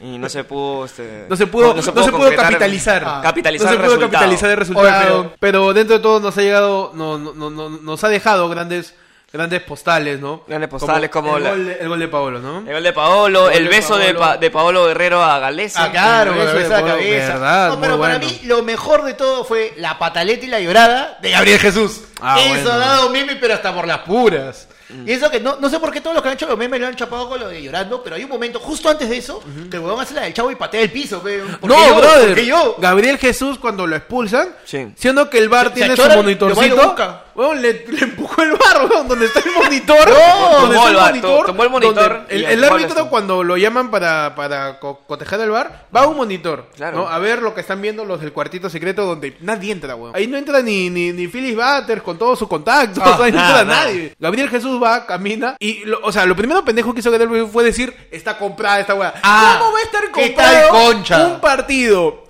y 0.00 0.18
no 0.18 0.28
se 0.28 0.44
pudo... 0.44 0.84
Este, 0.86 1.26
No 1.28 1.36
se 1.36 1.46
pudo, 1.46 1.74
no 1.74 1.82
se 1.82 1.92
pudo 1.92 2.34
capitalizar. 2.34 3.02
Ah. 3.06 3.20
capitalizar 3.22 3.66
no 3.66 3.70
se 3.70 3.74
el 3.76 3.80
pudo 3.82 3.94
resultado. 3.96 4.10
capitalizar 4.12 4.50
el 4.50 4.56
resultado. 4.56 4.86
Oye, 4.88 4.98
pero, 5.04 5.22
pero- 5.22 5.36
pero 5.38 5.72
dentro 5.74 5.96
de 5.98 6.02
todo 6.02 6.20
nos 6.20 6.36
ha 6.36 6.42
llegado, 6.42 6.92
no, 6.94 7.18
no, 7.18 7.32
no, 7.34 7.50
no- 7.50 7.68
nos 7.70 8.02
ha 8.04 8.08
dejado 8.08 8.48
grandes, 8.48 8.94
grandes 9.34 9.60
postales, 9.62 10.20
¿no? 10.20 10.44
Grandes 10.46 10.70
postales 10.70 11.10
como 11.10 11.36
el, 11.36 11.42
la- 11.44 11.50
gol 11.50 11.66
de, 11.66 11.72
el 11.74 11.88
gol 11.88 11.98
de 11.98 12.08
Paolo, 12.08 12.38
¿no? 12.38 12.58
El 12.60 12.72
gol 12.72 12.82
de 12.84 12.92
Paolo, 12.92 13.50
El 13.50 13.56
el, 13.58 13.64
de 13.64 13.68
beso 13.70 13.98
de, 13.98 14.04
Paolo. 14.14 14.20
Pa- 14.20 14.36
de 14.38 14.50
Paolo 14.50 14.86
Guerrero 14.86 15.22
a 15.22 15.38
Galese. 15.40 15.78
Ah, 15.80 15.90
claro, 15.90 16.30
Eso 16.32 16.38
con 16.38 16.46
la 16.46 16.52
de 16.54 16.64
a 16.66 16.68
Pablo, 16.78 16.86
cabeza. 16.94 17.26
verdad, 17.34 17.68
no, 17.70 17.80
pero 17.80 17.98
para 17.98 18.18
bueno. 18.18 18.32
mí 18.32 18.40
lo 18.46 18.62
mejor 18.62 19.02
de 19.04 19.14
todo 19.14 19.44
fue 19.44 19.74
la 19.76 19.98
pataleta 19.98 20.46
y 20.46 20.48
la 20.48 20.60
llorada 20.60 21.18
de 21.20 21.30
Gabriel 21.30 21.58
Jesús. 21.58 22.02
Ah, 22.22 22.38
eso 22.40 22.52
bueno. 22.54 22.70
ha 22.72 22.76
dado 22.78 23.10
meme, 23.10 23.36
pero 23.36 23.54
hasta 23.54 23.74
por 23.74 23.86
las 23.86 23.98
puras. 23.98 24.68
Y 25.04 25.10
eso 25.10 25.28
que 25.28 25.40
no, 25.40 25.56
no 25.56 25.68
sé 25.68 25.80
por 25.80 25.90
qué 25.90 26.00
todos 26.00 26.14
los 26.14 26.22
que 26.22 26.28
han 26.28 26.34
hecho 26.34 26.46
los 26.46 26.56
memes 26.56 26.78
lo 26.78 26.86
han 26.86 26.94
chapado 26.94 27.28
con 27.28 27.40
lo 27.40 27.48
de 27.48 27.60
llorando, 27.60 28.00
pero 28.04 28.14
hay 28.14 28.22
un 28.22 28.30
momento 28.30 28.60
justo 28.60 28.88
antes 28.88 29.08
de 29.10 29.16
eso 29.16 29.42
que 29.68 29.78
el 29.78 29.82
huevón 29.82 30.00
hace 30.00 30.14
la 30.14 30.20
del 30.22 30.32
chavo 30.34 30.52
y 30.52 30.54
patea 30.54 30.82
el 30.82 30.92
piso. 30.92 31.20
pe. 31.20 31.40
¿Por 31.60 31.68
No, 31.68 31.88
yo? 31.88 31.96
brother. 31.96 32.26
¿Por 32.28 32.34
qué 32.36 32.46
yo? 32.46 32.76
Gabriel 32.78 33.18
Jesús 33.18 33.58
cuando 33.58 33.86
lo 33.88 33.96
expulsan, 33.96 34.54
Sí. 34.64 34.92
siendo 34.94 35.28
que 35.28 35.38
el 35.38 35.48
bar 35.48 35.68
Se- 35.68 35.74
tiene 35.74 35.96
se 35.96 36.02
su 36.10 36.16
monitorcito, 36.16 36.94
weón, 37.34 37.60
le, 37.62 37.84
le 37.88 38.00
empujó 38.04 38.42
el 38.42 38.52
bar, 38.52 38.88
weón, 38.90 39.08
donde 39.08 39.26
está 39.26 39.40
el 39.40 39.52
monitor. 39.54 39.98
No, 40.08 40.60
donde 40.60 40.74
tomó 40.76 40.88
está 40.88 40.90
el 40.90 40.96
bar, 40.96 41.20
to- 41.20 41.44
tomó 41.46 41.62
el 41.64 41.70
monitor 41.70 42.26
El, 42.28 42.60
gol 42.60 42.64
árbitro 42.64 43.08
cuando 43.08 43.42
lo 43.44 43.56
llaman 43.56 43.90
para, 43.90 44.34
para 44.34 44.78
co- 44.78 45.00
cotejar 45.06 45.40
el 45.40 45.50
bar, 45.50 45.86
va 45.94 46.02
a 46.02 46.06
un 46.06 46.16
monitor, 46.16 46.68
Claro. 46.76 46.98
¿no? 46.98 47.08
A 47.08 47.18
ver 47.18 47.42
lo 47.42 47.54
que 47.54 47.60
están 47.60 47.80
viendo 47.82 48.04
los 48.04 48.20
del 48.20 48.32
cuartito 48.32 48.68
secreto 48.70 49.04
donde 49.04 49.36
nadie 49.40 49.72
entra, 49.72 49.94
weón. 49.96 50.14
Ahí 50.14 50.26
no 50.26 50.36
entra 50.36 50.62
ni, 50.62 50.90
ni, 50.90 51.12
ni 51.12 51.26
Phyllis 51.28 51.56
Butters 51.56 52.02
con 52.02 52.18
todos 52.18 52.38
sus 52.38 52.48
contactos, 52.48 53.02
Ah, 53.04 53.18
ahí 53.22 53.32
no 53.32 53.38
entra 53.40 53.64
nada. 53.64 53.84
nadie. 53.84 54.14
Gabriel 54.18 54.48
Jesús 54.50 54.82
va, 54.82 55.06
camina 55.06 55.56
y, 55.58 55.84
lo- 55.84 56.00
o 56.02 56.12
sea, 56.12 56.24
lo 56.26 56.36
primero 56.36 56.64
pendejo 56.64 56.92
que 56.94 57.00
hizo 57.00 57.10
Gabriel 57.10 57.48
fue 57.52 57.64
decir, 57.64 57.94
está 58.10 58.38
comprada 58.38 58.80
esta 58.80 58.94
weá. 58.94 59.14
Ah, 59.22 59.56
¿Cómo 59.60 59.72
va 59.72 59.78
a 59.78 59.82
estar 59.82 60.02
¿qué 60.12 60.34
comprado 60.34 60.68
concha? 60.70 61.26
un 61.26 61.40
partido 61.40 62.23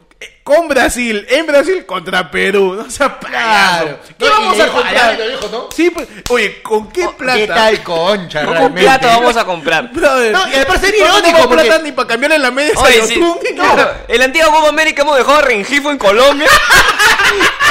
con 0.44 0.68
Brasil, 0.68 1.26
en 1.30 1.46
Brasil 1.46 1.84
contra 1.86 2.30
Perú? 2.30 2.74
No 2.84 2.90
sea 2.90 3.18
payaso. 3.18 3.96
¿Qué 4.18 4.24
No, 4.26 4.30
vamos 4.30 4.60
a 4.60 4.64
dijo, 4.64 4.76
comprar? 4.76 5.18
le 5.18 5.28
dijo, 5.30 5.48
¿no? 5.50 5.68
Sí, 5.74 5.90
pues, 5.90 6.06
oye, 6.30 6.62
¿con 6.62 6.88
qué 6.92 7.08
plata? 7.16 7.38
¿Qué 7.38 7.46
tal 7.46 7.82
concha? 7.82 8.44
¿Con 8.44 8.52
realmente? 8.54 8.82
plato 8.82 9.06
vamos 9.08 9.36
a 9.38 9.44
comprar? 9.44 9.90
Brother, 9.90 10.32
No, 10.32 10.46
y 10.48 10.54
además 10.54 10.80
sería 10.80 11.04
no 11.08 11.18
irónico, 11.18 11.36
tengo 11.36 11.48
porque- 11.48 11.64
plata 11.64 11.82
ni 11.82 11.92
para 11.92 12.08
cambiarle 12.08 12.38
la 12.38 12.50
media 12.50 12.72
Oye, 12.76 13.02
sí. 13.06 13.14
Yotun, 13.18 13.38
nada. 13.56 14.04
el 14.06 14.22
antiguo 14.22 14.50
Copa 14.52 14.68
América 14.68 15.02
hemos 15.02 15.16
dejado 15.16 15.38
a 15.38 15.42
Rengifo 15.42 15.90
en 15.90 15.98
Colombia 15.98 16.48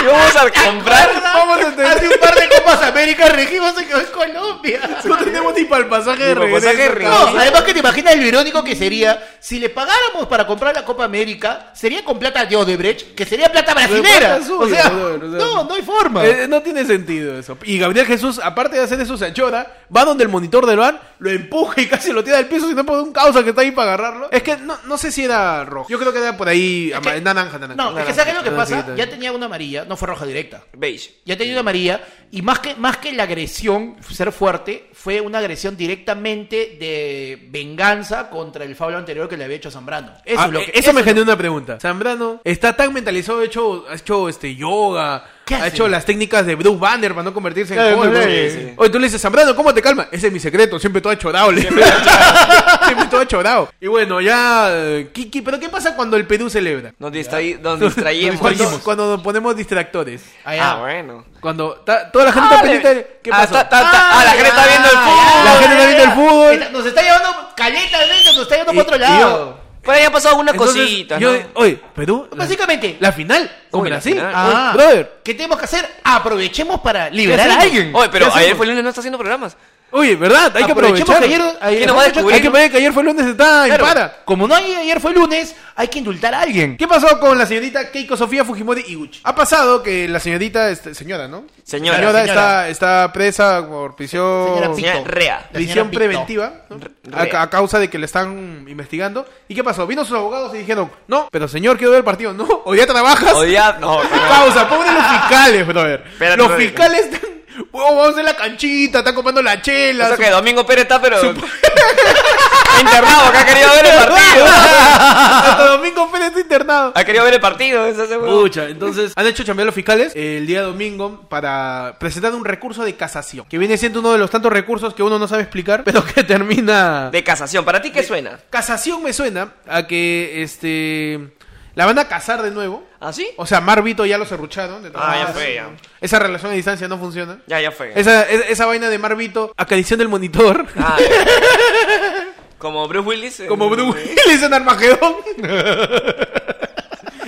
Y 0.04 0.06
vamos 0.06 0.36
a 0.36 0.50
comprar. 0.66 1.22
Vamos 1.24 1.58
a 1.66 1.76
tener- 1.76 2.10
un 2.12 2.20
par 2.20 2.36
de 2.36 2.50
Copas 2.50 2.82
América 2.82 3.30
regimos 3.30 3.74
se 3.76 3.86
quedó 3.86 4.00
en 4.00 4.06
Colombia. 4.08 4.82
No 5.06 5.18
tenemos 5.18 5.54
ni 5.54 5.64
para 5.66 5.84
el 5.84 5.90
pasaje 5.90 6.24
de 6.26 6.36
Ni 6.36 6.42
regreso. 6.42 6.66
pasaje 6.68 6.90
de. 6.90 7.04
No, 7.06 7.40
además 7.40 7.62
que 7.62 7.74
te 7.74 7.80
imaginas 7.80 8.16
lo 8.18 8.24
irónico 8.26 8.64
que 8.64 8.76
sería 8.76 9.24
si 9.40 9.60
le 9.60 9.70
pagáramos 9.70 10.28
para 10.28 10.46
comprar 10.46 10.76
la 10.76 10.84
Copa 10.84 11.06
América, 11.06 11.68
sería 11.74 12.04
con 12.04 12.20
plata 12.20 12.46
de 12.46 12.56
Odebrecht, 12.64 13.14
que 13.16 13.26
sería 13.26 13.52
plata 13.52 13.74
brasilera. 13.74 14.38
plata 14.38 14.54
O 14.58 14.68
sea, 14.68 14.90
brother, 14.90 15.24
o 15.24 15.30
sea, 15.32 15.40
no, 15.40 15.64
no 15.66 15.74
hay 15.74 15.82
forma. 15.82 16.26
Eh, 16.26 16.48
no 16.48 16.62
tiene 16.62 16.84
sentido 16.86 17.38
eso. 17.38 17.58
Y 17.64 17.78
Gabriel 17.78 18.06
Jesús, 18.06 18.40
aparte 18.44 18.76
de 18.78 18.84
hacer 18.84 19.00
eso, 19.00 19.18
se 19.18 19.26
achora, 19.26 19.84
va 19.96 20.06
donde 20.06 20.24
el 20.24 20.30
monitor 20.30 20.66
del 20.66 20.78
van, 20.78 21.00
lo 21.20 21.30
empuja 21.30 21.82
y 21.82 21.88
casi 21.88 22.12
lo 22.12 22.24
tira 22.24 22.38
del 22.38 22.48
piso, 22.48 22.68
sino 22.68 22.84
por 22.86 23.00
un 23.00 23.14
causa 23.14 23.44
que 23.44 23.50
está 23.52 23.62
ahí 23.62 23.72
para 23.72 23.94
agarrarlo. 23.94 24.30
Es 24.32 24.44
que 24.44 24.58
no, 24.58 24.78
no 24.86 24.98
sé 24.98 25.12
si 25.12 25.24
era 25.24 25.64
rojo. 25.66 25.88
Yo 25.90 26.00
creo 26.00 26.12
que 26.12 26.20
era 26.20 26.36
por 26.36 26.48
ahí 26.50 26.92
Es 26.94 27.00
que- 27.00 27.22
naranja, 27.22 27.58
naranja. 27.60 27.76
No, 27.82 27.98
es 28.00 28.06
que 28.06 28.14
¿sabes 28.14 28.26
qué 28.26 28.32
es 28.32 28.38
lo 28.38 28.44
que 28.44 28.56
pasa? 28.56 28.86
Ya 28.96 29.10
tenía 29.10 29.32
una 29.32 29.46
amarilla, 29.46 29.86
no 29.86 29.96
fue 29.98 30.08
roja 30.08 30.26
directa. 30.26 30.64
Beige. 30.74 31.12
Ya 31.26 31.38
tenía 31.38 31.54
una 31.54 31.62
amarilla 31.62 32.02
y 32.32 32.42
más 32.42 32.60
que, 32.60 32.76
más 32.76 32.98
que 32.98 33.12
la 33.14 33.24
agresión, 33.24 33.96
ser 34.10 34.32
fuerte, 34.32 34.90
fue 34.94 35.22
una 35.22 35.38
agresión 35.40 35.78
directamente 35.78 36.78
de 36.80 37.48
venganza 37.50 38.30
contra 38.30 38.64
el 38.66 38.76
faulo 38.76 38.98
anterior 38.98 39.28
que 39.30 39.38
le 39.38 39.46
había 39.46 39.58
hecho 39.58 39.70
a 39.70 39.72
Zambrano. 39.72 40.14
Eso, 40.26 40.40
Ah, 40.42 40.46
es 40.48 40.52
lo 40.52 40.60
eh, 40.60 40.66
que, 40.66 40.72
eso 40.72 40.80
eso 40.80 40.94
me 40.94 41.02
es 41.02 41.06
lo- 41.06 41.10
genera 41.12 41.24
una 41.24 41.38
pregunta. 41.38 41.80
Zambrano 41.80 42.42
está 42.54 42.76
tan 42.76 42.94
mentalizado, 42.94 43.40
ha 43.42 43.46
hecho, 43.46 43.86
ha 43.90 43.96
hecho 43.96 44.30
este 44.30 44.56
yoga, 44.56 45.26
¿Qué 45.46 45.56
ha 45.56 45.60
hace? 45.60 45.68
hecho 45.70 45.88
las 45.90 46.06
técnicas 46.06 46.46
de 46.46 46.56
Bruce 46.56 46.78
Banner 46.80 47.12
para 47.14 47.24
no 47.24 47.34
convertirse 47.34 47.74
en 47.74 47.80
Claro, 47.80 48.00
Hulk, 48.00 48.14
no. 48.14 48.82
Oye, 48.82 48.90
tú 48.90 49.00
le 49.00 49.08
dices, 49.08 49.22
Zambrano, 49.22 49.56
¿cómo 49.56 49.74
te 49.74 49.82
calma? 49.82 50.08
Ese 50.12 50.28
es 50.28 50.34
mi 50.34 50.40
secreto, 50.40 50.80
siempre 50.80 51.02
todo 51.02 51.12
achorado. 51.12 51.52
le- 51.52 51.62
siempre 52.86 53.06
todo 53.10 53.22
achorado. 53.22 53.70
Y 53.82 53.88
bueno, 53.88 54.22
ya... 54.22 54.70
¿qué- 55.14 55.30
qué- 55.30 55.42
¿Pero 55.42 55.60
qué 55.60 55.70
pasa 55.70 55.96
cuando 55.96 56.16
el 56.18 56.26
Perú 56.26 56.50
celebra? 56.50 56.94
Nos, 57.00 57.12
distraí, 57.12 57.58
nos 57.62 57.80
distraímos. 57.80 58.40
Cuando, 58.40 58.80
cuando 58.84 59.22
ponemos 59.24 59.56
distractores. 59.56 60.24
Allá. 60.46 60.72
Ah, 60.72 60.80
bueno. 60.80 61.26
Cuando 61.42 61.72
ta- 61.86 62.10
toda 62.12 62.26
la 62.26 62.32
gente 62.32 62.46
está 62.48 62.60
Ah, 62.60 62.62
pendiente. 62.62 62.90
le- 62.90 62.96
de- 62.96 63.20
¿Qué 63.24 63.30
ah, 63.34 63.38
pasó? 63.38 63.54
ta- 63.54 63.70
ta- 63.70 63.82
ta- 63.92 64.10
ah, 64.20 64.24
la 64.26 64.32
gente 64.32 64.48
está 64.50 64.68
viendo 64.68 64.88
el 64.88 64.94
ya, 64.94 65.02
fútbol. 65.04 65.46
La 65.46 65.52
gente 65.58 65.74
está 65.76 65.86
viendo 65.88 66.04
el 66.04 66.12
fútbol. 66.12 66.54
Está- 66.54 66.70
Nos 66.70 66.86
está 66.86 67.02
llevando 67.02 67.30
caleta, 67.56 67.98
nos 68.34 68.38
está 68.38 68.56
llevando 68.56 68.72
para 68.74 68.82
otro 68.84 68.98
lado. 68.98 69.63
Por 69.84 69.94
ahí 69.94 70.04
han 70.04 70.12
pasado 70.14 70.30
algunas 70.36 70.54
Entonces, 70.54 70.82
cositas, 70.82 71.20
yo- 71.20 71.34
¿no? 71.34 71.40
Oye, 71.56 71.80
Perú. 71.94 72.28
la- 72.32 72.38
Básicamente, 72.38 72.96
La, 73.02 73.12
final 73.12 73.52
con 73.70 73.84
la 73.84 73.90
Brasil. 73.90 74.18
Ah. 74.24 74.72
Brother. 74.74 75.20
¿qué 75.24 75.34
tenemos 75.34 75.58
que 75.58 75.66
hacer? 75.66 75.86
Aprovechemos 76.04 76.80
para 76.80 77.10
liberar 77.10 77.50
a 77.50 77.60
alguien. 77.62 77.92
Oye, 77.94 78.08
pero 78.10 78.26
¿Qué 78.28 78.32
ayer 78.32 78.42
hacemos? 78.44 78.58
fue 78.58 78.66
el 78.66 78.70
lunes, 78.72 78.84
no 78.84 78.90
está 78.90 79.02
haciendo 79.02 79.18
programas. 79.18 79.58
Oye, 79.94 80.16
¿verdad? 80.16 80.52
Hay 80.56 80.64
que 80.66 80.72
aprovechar. 80.72 81.20
que 81.20 81.26
ayer, 81.26 81.42
ayer- 81.62 81.78
¿Quién 81.78 81.88
nos 81.88 81.98
va 81.98 82.02
a 82.02 82.06
descubrir? 82.06 82.36
Hay 82.36 82.42
que 82.42 82.50
ver 82.50 82.72
que 82.72 82.78
ayer 82.78 82.92
fue 82.92 83.04
lunes, 83.04 83.26
está 83.28 83.64
en 83.68 83.76
Claro, 83.76 83.86
para. 83.86 84.24
Como 84.26 84.48
no 84.48 84.56
hay, 84.56 84.74
ayer 84.74 85.00
fue 85.00 85.14
lunes, 85.14 85.56
hay 85.76 85.88
que 85.88 86.00
indultar 86.00 86.34
a 86.34 86.42
alguien. 86.42 86.78
¿Qué 86.78 86.88
pasó 86.88 87.20
con 87.20 87.38
la 87.38 87.46
señorita 87.46 87.92
Keiko 87.92 88.18
Sofía 88.18 88.44
Fujimori 88.44 88.84
Iguchi? 88.88 89.22
Ha 89.24 89.36
pasado 89.36 89.84
que 89.84 90.08
la 90.08 90.20
señorita, 90.20 90.70
este, 90.72 90.96
señora, 90.96 91.28
¿no? 91.28 91.46
Señora, 91.64 91.98
señora, 92.00 92.22
señora. 92.24 92.68
Está, 92.70 92.70
está 93.04 93.14
presa 93.14 93.66
por 93.68 93.96
prisión, 93.96 94.48
Señora 94.56 94.74
Pito. 94.76 94.88
Señora 94.90 95.02
Rea. 95.12 95.50
Prisión 95.52 95.92
preventiva, 95.92 96.54
¿no? 96.70 96.78
A, 97.16 97.42
a 97.44 97.50
causa 97.50 97.78
de 97.80 97.90
que 97.90 98.00
le 98.00 98.06
están 98.06 98.66
investigando. 98.68 99.26
¿Y 99.48 99.56
qué 99.56 99.64
pasó? 99.64 99.86
Vino 99.86 100.04
sus 100.06 100.18
abogados 100.18 100.54
y 100.56 100.58
dijeron, 100.58 100.90
no, 101.08 101.30
pero 101.32 101.48
señor, 101.48 101.78
quiero 101.78 101.92
ver 101.92 102.00
el 102.00 102.04
partido. 102.04 102.34
No, 102.34 102.48
hoy 102.66 102.78
día 102.78 102.88
trabajas. 102.88 103.34
Hoy 103.34 103.50
día, 103.50 103.78
no, 103.80 104.04
no. 104.04 104.10
Pausa, 104.10 104.68
pobre 104.68 104.92
los 104.92 105.06
fiscales, 105.06 105.68
brother. 105.68 106.04
Espérate, 106.12 106.38
los 106.38 106.52
fiscales 106.54 107.06
están, 107.06 107.30
huevón, 107.72 107.96
vamos 107.96 108.08
a 108.08 108.10
hacer 108.12 108.26
la 108.26 108.36
canchita, 108.36 109.00
están 109.00 109.16
comprando 109.16 109.42
la 109.42 109.62
chela. 109.62 110.06
Eso 110.08 110.16
su- 110.16 110.22
que 110.22 110.30
Domingo 110.30 110.66
Pérez 110.66 110.84
está, 110.84 111.02
pero. 111.02 111.18
Está 111.18 111.30
internado, 112.82 113.32
que 113.32 113.38
ha 113.38 113.46
querido 113.46 113.70
ver 113.74 113.86
el 113.86 113.96
partido. 113.96 114.46
Hasta 114.46 115.68
Domingo 115.68 116.12
Pérez 116.12 116.28
está 116.30 116.40
internado. 116.40 116.92
Ha 116.96 117.04
querido 117.04 117.24
ver 117.24 117.34
el 117.36 117.40
partido, 117.40 117.86
ese 117.86 118.08
seguro. 118.08 118.32
Pucha, 118.42 118.66
entonces 118.70 119.14
han 119.16 119.28
hecho 119.28 119.44
chambear 119.44 119.66
los 119.66 119.76
fiscales 119.76 120.14
el 120.16 120.46
día 120.48 120.62
domingo 120.64 121.26
para 121.30 121.98
presentar 122.00 122.34
un 122.34 122.46
recurso 122.46 122.84
de 122.84 122.96
casación, 122.96 123.46
que 123.48 123.58
viene 123.58 123.78
siendo 123.78 124.00
uno 124.00 124.12
de 124.12 124.18
los 124.18 124.30
tantos 124.30 124.52
recursos 124.52 124.94
que 124.94 125.04
uno 125.04 125.20
no 125.20 125.28
sabe 125.28 125.44
explicar, 125.44 125.84
pero 125.86 126.04
que 126.04 126.24
termina... 126.24 127.10
De 127.12 127.24
casación. 127.24 127.64
¿Para 127.66 127.82
ti 127.82 127.92
qué 127.92 128.04
suena? 128.04 128.40
Casación 128.50 129.04
me 129.04 129.14
suena 129.14 129.54
a 129.68 129.86
que 129.88 130.42
este 130.44 131.34
la 131.76 131.86
van 131.86 131.98
a 132.00 132.08
casar 132.08 132.42
de 132.42 132.52
nuevo. 132.52 132.84
¿Ah, 133.00 133.12
sí? 133.14 133.28
O 133.38 133.46
sea, 133.46 133.60
Marvito 133.62 134.06
ya 134.06 134.18
lo 134.18 134.26
cerrucharon. 134.26 134.92
Ah, 134.96 135.16
ya 135.26 135.34
fue, 135.34 135.56
ya. 135.56 135.70
Esa 136.02 136.20
relación 136.20 136.52
a 136.52 136.56
distancia 136.56 136.88
no 136.88 136.98
funciona. 136.98 137.40
Ya, 137.48 137.60
ya 137.62 137.72
fue. 137.72 137.92
Esa, 138.00 138.24
esa, 138.24 138.46
esa 138.48 138.66
vaina 138.66 138.90
de 138.90 138.98
Marvito 139.00 139.54
acariciando 139.58 140.04
el 140.04 140.10
monitor. 140.10 140.66
Ah. 140.78 140.98
Como 142.58 142.88
Bruce 142.88 143.08
Willis. 143.10 143.40
en- 143.42 143.48
Como 143.48 143.70
Bruce 143.70 143.92
Willis 144.26 144.44
en 144.44 144.54
Armagedón. 144.54 145.16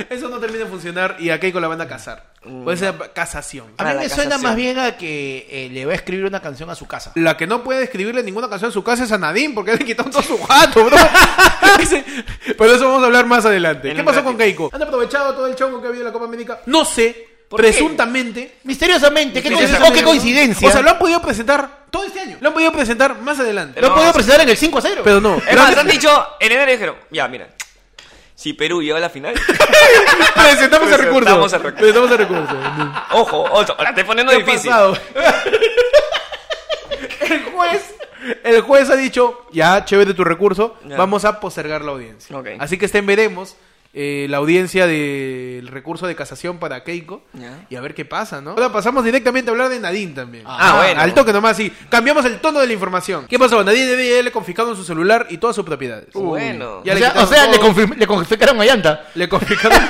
Eso 0.09 0.29
no 0.29 0.37
termina 0.39 0.65
de 0.65 0.69
funcionar 0.69 1.15
y 1.19 1.29
a 1.29 1.39
Keiko 1.39 1.59
la 1.59 1.67
van 1.67 1.81
a 1.81 1.87
casar. 1.87 2.33
Puede 2.63 2.77
ser 2.77 2.93
casación. 3.13 3.67
A 3.77 3.83
mí 3.85 3.95
me 4.01 4.09
suena 4.09 4.37
más 4.37 4.55
bien 4.55 4.77
a 4.77 4.97
que 4.97 5.47
eh, 5.49 5.69
le 5.71 5.85
va 5.85 5.93
a 5.93 5.95
escribir 5.95 6.25
una 6.25 6.41
canción 6.41 6.69
a 6.69 6.75
su 6.75 6.85
casa. 6.87 7.11
La 7.15 7.35
que 7.37 7.47
no 7.47 7.63
puede 7.63 7.83
escribirle 7.83 8.21
ninguna 8.23 8.47
canción 8.49 8.69
a 8.69 8.73
su 8.73 8.83
casa 8.83 9.03
es 9.03 9.11
a 9.11 9.17
Nadine, 9.17 9.53
porque 9.55 9.73
le 9.75 9.79
quitaron 9.85 10.11
todo 10.11 10.21
su 10.21 10.37
gato, 10.45 10.85
bro. 10.85 10.95
Pero 12.57 12.73
eso 12.75 12.85
vamos 12.85 13.03
a 13.03 13.05
hablar 13.07 13.25
más 13.25 13.45
adelante. 13.45 13.89
En 13.91 13.97
¿Qué 13.97 14.03
pasó 14.03 14.17
ratito. 14.17 14.29
con 14.31 14.37
Keiko? 14.37 14.69
¿Han 14.73 14.81
aprovechado 14.83 15.33
todo 15.33 15.47
el 15.47 15.55
chongo 15.55 15.79
que 15.81 15.87
ha 15.87 15.89
habido 15.89 16.03
en 16.03 16.07
la 16.07 16.13
Copa 16.13 16.25
América? 16.25 16.59
No 16.67 16.85
sé. 16.85 17.29
¿Por 17.49 17.61
qué? 17.61 17.67
Presuntamente. 17.69 18.55
Misteriosamente, 18.63 19.41
qué, 19.41 19.49
Misteriosamente, 19.49 19.87
coinc- 19.87 19.91
oh, 19.91 19.95
qué 19.95 20.03
coincidencia. 20.03 20.67
O 20.67 20.71
sea, 20.71 20.81
lo 20.81 20.89
han 20.91 20.99
podido 20.99 21.21
presentar 21.21 21.85
todo 21.91 22.03
este 22.03 22.19
año. 22.19 22.37
Lo 22.41 22.47
han 22.49 22.53
podido 22.53 22.71
presentar 22.71 23.19
más 23.21 23.39
adelante. 23.39 23.79
lo 23.79 23.87
No, 23.87 23.93
han 23.93 23.99
podido 23.99 24.13
presentar 24.13 24.41
en 24.41 24.49
el 24.49 24.57
5 24.57 24.77
a 24.77 24.81
0. 24.81 25.01
Pero 25.03 25.21
no. 25.21 25.37
Es 25.47 25.55
más, 25.55 25.77
han 25.77 25.87
dicho, 25.87 26.27
en 26.39 26.51
enero 26.51 26.71
dijeron, 26.71 26.95
ya, 27.11 27.27
mira, 27.27 27.47
si 28.35 28.53
Perú 28.53 28.81
llega 28.83 28.97
a 28.97 29.01
la 29.01 29.09
final, 29.09 29.33
presentamos 30.35 30.91
el 30.91 30.97
recurso. 30.99 31.41
Presentamos 31.41 31.53
el 31.53 31.59
recurso. 31.61 31.77
Presentamos 31.77 32.11
el 32.11 32.17
recurso. 32.17 32.55
ojo, 33.11 33.43
ojo, 33.43 33.75
la 33.81 33.89
estoy 33.89 34.03
poniendo 34.03 34.31
¿Qué 34.31 34.37
ha 34.37 34.45
difícil. 34.45 34.69
pasado? 34.71 34.97
el 37.21 37.43
juez, 37.45 37.95
el 38.43 38.61
juez 38.61 38.89
ha 38.89 38.95
dicho, 38.95 39.45
ya, 39.51 39.85
chévere 39.85 40.13
tu 40.13 40.23
recurso, 40.23 40.77
Ya. 40.85 40.97
vamos 40.97 41.25
a 41.25 41.39
postergar 41.39 41.81
la 41.81 41.91
audiencia. 41.91 42.35
Así 42.59 42.77
que 42.77 42.85
estén 42.85 43.05
veremos 43.05 43.55
eh, 43.97 44.27
la 44.29 44.37
audiencia 44.37 44.87
del 44.87 45.69
recurso 45.69 46.05
de 46.05 46.15
casación 46.17 46.59
para 46.59 46.83
Keiko 46.83 47.23
Ya. 47.31 47.65
y 47.69 47.75
a 47.77 47.81
ver 47.81 47.95
qué 47.95 48.03
pasa, 48.03 48.41
¿no? 48.41 48.51
Ahora 48.51 48.69
pasamos 48.71 49.05
directamente 49.05 49.49
a 49.49 49.53
hablar 49.53 49.69
de 49.69 49.79
Nadine 49.79 50.13
también. 50.13 50.43
Ah, 50.45 50.81
bueno. 50.83 50.99
Al 50.99 51.13
toque 51.13 51.31
nomás, 51.31 51.55
sí. 51.55 51.71
Cambiamos 51.87 52.25
el 52.25 52.41
tono 52.41 52.59
de 52.59 52.67
la 52.67 52.73
información. 52.73 53.25
¿Qué 53.27 53.39
pasó? 53.39 53.63
Nadine 53.63 53.85
debe 53.85 54.21
le 54.21 54.31
confiscaron 54.31 54.75
su 54.75 54.83
celular 54.83 55.27
y 55.29 55.37
todas 55.37 55.55
sus 55.55 55.63
propiedades. 55.63 56.09
Bueno. 56.13 56.81
Ya 56.83 56.91
o 56.91 56.95
le 56.95 57.01
sea, 57.01 57.09
quitaron 57.13 57.23
o 57.23 57.27
sea, 57.27 57.45
le, 57.47 57.95
le 57.97 58.07
confiscaron 58.07 58.61
a 58.61 58.65
Llanta. 58.65 59.07
Le 59.15 59.29
confiscaron. 59.29 59.79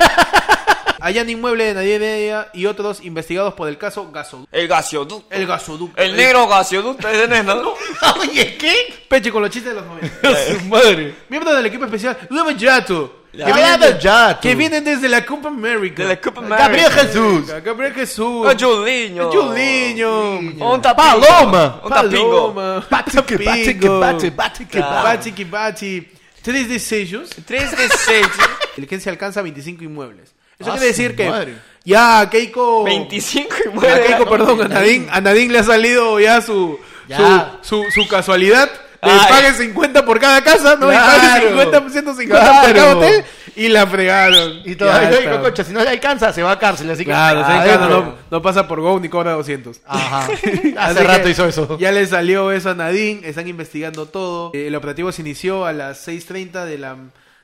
Hallan 1.02 1.30
inmueble 1.30 1.66
de 1.66 1.74
Nadine 1.76 2.00
Media 2.00 2.50
y 2.54 2.66
otros 2.66 3.04
investigados 3.04 3.54
por 3.54 3.68
el 3.68 3.78
caso 3.78 4.12
Gasoducto. 4.12 4.50
El 4.56 4.68
gasoducto. 4.68 5.36
El 5.36 5.46
gasoducto. 5.46 6.02
El 6.02 6.16
negro 6.16 6.48
gasoducto 6.48 7.08
ese 7.08 7.28
no 7.28 7.36
es, 7.36 7.46
¿no? 7.46 7.74
Oye, 8.22 8.56
¿qué? 8.58 9.06
Peche 9.08 9.32
con 9.32 9.42
los 9.44 9.52
chistes 9.52 9.74
de 9.74 9.82
los 9.82 9.88
90. 9.88 10.60
Su 10.60 10.66
madre. 10.66 11.16
Miembro 11.30 11.54
del 11.54 11.66
equipo 11.66 11.86
especial, 11.86 12.18
Nuevo 12.30 12.52
Yato. 12.52 13.25
Ya. 13.38 13.46
Que 13.46 13.54
vienen, 13.54 14.00
Yato. 14.00 14.40
que 14.42 14.56
vienen 14.56 14.84
desde 14.84 15.10
la 15.10 15.26
Copa 15.26 15.50
América. 15.50 16.04
De 16.04 16.10
la 16.10 16.22
Copa 16.22 16.40
América. 16.42 16.64
Gabriel 16.68 16.92
Jesús. 16.92 17.48
Gabriel 17.64 17.94
Jesús. 17.94 18.48
Oh, 18.48 18.52
Julinho. 18.58 19.32
Julinho. 19.32 20.40
Un 20.72 20.82
tapingo. 20.82 21.22
Paloma. 21.22 21.82
Un 21.84 21.90
tapingo. 21.92 22.54
Paloma. 22.54 22.88
Bate 22.90 23.24
que 23.24 23.38
bate 23.38 23.78
que 23.80 23.90
bate, 23.90 24.30
bate 24.30 24.66
que 24.66 24.78
Claro. 24.80 25.04
bate. 25.04 25.32
Que 25.34 25.46
bachi. 25.46 26.08
Tres 26.42 26.70
de 26.70 26.80
sellos. 26.80 27.30
Tres 27.46 27.72
de 27.72 27.90
seis. 27.90 28.28
Inteligencia 28.70 29.12
alcanza 29.12 29.42
25 29.42 29.84
inmuebles. 29.84 30.34
Eso 30.60 30.70
Ah, 30.72 30.74
quiere 30.76 30.88
decir 30.88 31.16
que 31.16 31.30
madre. 31.30 31.58
ya 31.84 32.22
a 32.22 32.30
Keiko... 32.30 32.84
25 32.86 33.50
y 33.66 33.68
A 33.68 33.72
muere. 33.72 34.06
Keiko, 34.06 34.26
perdón, 34.30 34.62
a 34.62 34.68
Nadine, 34.70 35.08
a 35.12 35.20
Nadine 35.20 35.52
le 35.52 35.60
ha 35.60 35.64
salido 35.64 36.18
ya 36.20 36.42
su, 36.42 36.80
Ya. 37.10 37.58
su, 37.62 37.84
su, 37.84 37.92
su 38.04 38.08
casualidad. 38.08 38.70
Le 39.06 39.12
Ay. 39.12 39.20
pague 39.30 39.54
50 39.54 40.06
por 40.06 40.20
cada 40.20 40.44
casa, 40.44 40.76
¿no? 40.76 40.88
Claro. 40.88 41.18
Y 41.18 41.30
pague 41.30 41.48
50, 41.50 41.90
150 41.90 42.62
por 42.62 42.74
cada 42.74 42.96
hotel. 42.98 43.26
Y 43.58 43.68
la 43.70 43.88
fregaron. 43.88 44.62
Y 44.66 44.76
todavía 44.76 45.40
concha, 45.42 45.64
si 45.64 45.72
no 45.72 45.82
le 45.82 45.90
alcanza, 45.90 46.34
se 46.34 46.44
va 46.44 46.52
a 46.52 46.60
cárcel, 46.60 46.90
así 46.92 47.06
que. 47.06 47.12
Claro, 47.12 47.42
Ah, 47.46 47.88
no, 47.90 48.16
no 48.30 48.42
pasa 48.42 48.68
por 48.68 48.82
Go 48.82 49.00
ni 49.00 49.08
cobra 49.08 49.32
200. 49.34 49.82
Ajá. 49.86 50.28
Hace 50.78 51.04
rato 51.04 51.30
hizo 51.30 51.46
eso. 51.46 51.78
Ya 51.78 51.92
le 51.92 52.06
salió 52.06 52.52
eso 52.52 52.72
a 52.72 52.76
Nadine, 52.76 53.22
están 53.24 53.48
investigando 53.48 54.08
todo. 54.08 54.52
Eh, 54.54 54.68
El 54.68 54.76
operativo 54.76 55.12
se 55.12 55.22
inició 55.22 55.66
a 55.66 55.72
las 55.72 56.06
6.30 56.08 56.66
de 56.66 56.78
la, 56.78 56.98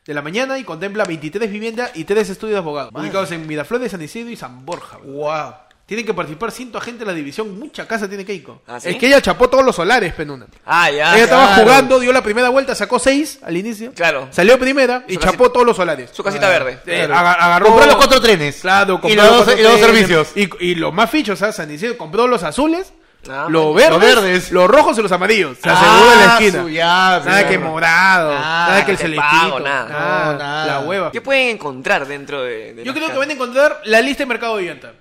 de 0.05 0.13
la 0.13 0.21
mañana 0.21 0.57
y 0.59 0.63
contempla 0.65 1.05
23 1.05 1.49
viviendas 1.49 1.91
y 1.95 2.03
3 2.03 2.29
estudios 2.29 2.55
de 2.55 2.59
abogados, 2.59 2.91
ubicados 2.93 3.31
en 3.31 3.47
Miraflores, 3.47 3.91
San 3.91 4.01
Isidro 4.01 4.31
y 4.31 4.35
San 4.35 4.65
Borja. 4.65 4.97
Wow. 5.03 5.53
Tienen 5.91 6.05
que 6.05 6.13
participar 6.13 6.51
100 6.51 6.71
agentes 6.73 6.99
de 7.01 7.05
la 7.05 7.13
división, 7.13 7.59
mucha 7.59 7.85
casa 7.85 8.07
tiene 8.07 8.23
Keiko. 8.23 8.61
¿Ah, 8.65 8.79
sí? 8.79 8.87
Es 8.91 8.95
que 8.95 9.07
ella 9.07 9.21
chapó 9.21 9.49
todos 9.49 9.65
los 9.65 9.75
solares, 9.75 10.13
Penuna. 10.13 10.45
Ah, 10.65 10.89
ya. 10.89 11.13
ella 11.15 11.25
estaba 11.25 11.55
jugando, 11.55 11.99
dio 11.99 12.13
la 12.13 12.23
primera 12.23 12.47
vuelta, 12.47 12.73
sacó 12.75 12.97
6 12.97 13.39
al 13.43 13.57
inicio. 13.57 13.91
Claro. 13.93 14.29
Salió 14.31 14.57
primera 14.57 15.03
y 15.09 15.15
Su 15.15 15.19
chapó 15.19 15.31
casita- 15.39 15.51
todos 15.53 15.65
los 15.65 15.75
solares. 15.75 16.09
Su 16.13 16.23
casita 16.23 16.47
verde. 16.47 16.79
Eh, 16.85 17.03
Claro. 17.07 17.27
agarró 17.27 17.65
Compró 17.65 17.85
los 17.87 17.95
cuatro 17.97 18.21
trenes. 18.21 18.61
Claro, 18.61 19.01
compró 19.01 19.09
y 19.09 19.15
los, 19.15 19.25
dos, 19.25 19.35
cuatro 19.43 19.59
y 19.59 19.63
los 19.63 19.71
dos 19.73 19.81
trenes. 19.81 20.07
servicios. 20.07 20.31
Y, 20.61 20.65
y 20.71 20.75
los 20.75 20.93
más 20.93 21.09
fichos, 21.09 21.37
¿sabes? 21.39 21.57
San 21.57 21.69
Isidro 21.69 21.97
compró 21.97 22.25
los 22.25 22.43
azules, 22.43 22.93
Ah, 23.29 23.45
los 23.49 23.75
verdes, 23.75 23.91
Los 23.91 24.01
verdes. 24.01 24.51
los 24.51 24.67
rojos 24.71 24.97
y 24.97 25.01
los 25.03 25.11
amarillos. 25.11 25.55
Se 25.61 25.69
asegura 25.69 26.13
en 26.13 26.19
la 26.21 26.25
Ah, 26.35 26.37
esquina. 26.39 26.61
su- 26.63 26.69
ya, 26.69 27.21
nada 27.23 27.47
que 27.49 27.59
morado, 27.59 28.31
Ah, 28.33 28.65
nada 28.69 28.85
que 28.85 28.91
el 28.93 28.97
celestito. 28.97 29.29
pago, 29.29 29.59
nada. 29.59 29.89
nada, 29.89 30.37
nada. 30.37 30.65
La 30.65 30.79
hueva. 30.79 31.11
¿Qué 31.11 31.19
pueden 31.21 31.49
encontrar 31.49 32.07
dentro 32.07 32.41
de, 32.43 32.73
de 32.73 32.83
Yo 32.83 32.93
creo 32.93 33.09
que 33.11 33.17
van 33.17 33.29
a 33.29 33.33
encontrar 33.33 33.81
la 33.83 33.99
lista 34.01 34.23
de 34.23 34.27
mercado 34.27 34.57
de 34.57 34.63
llanta. 34.63 34.93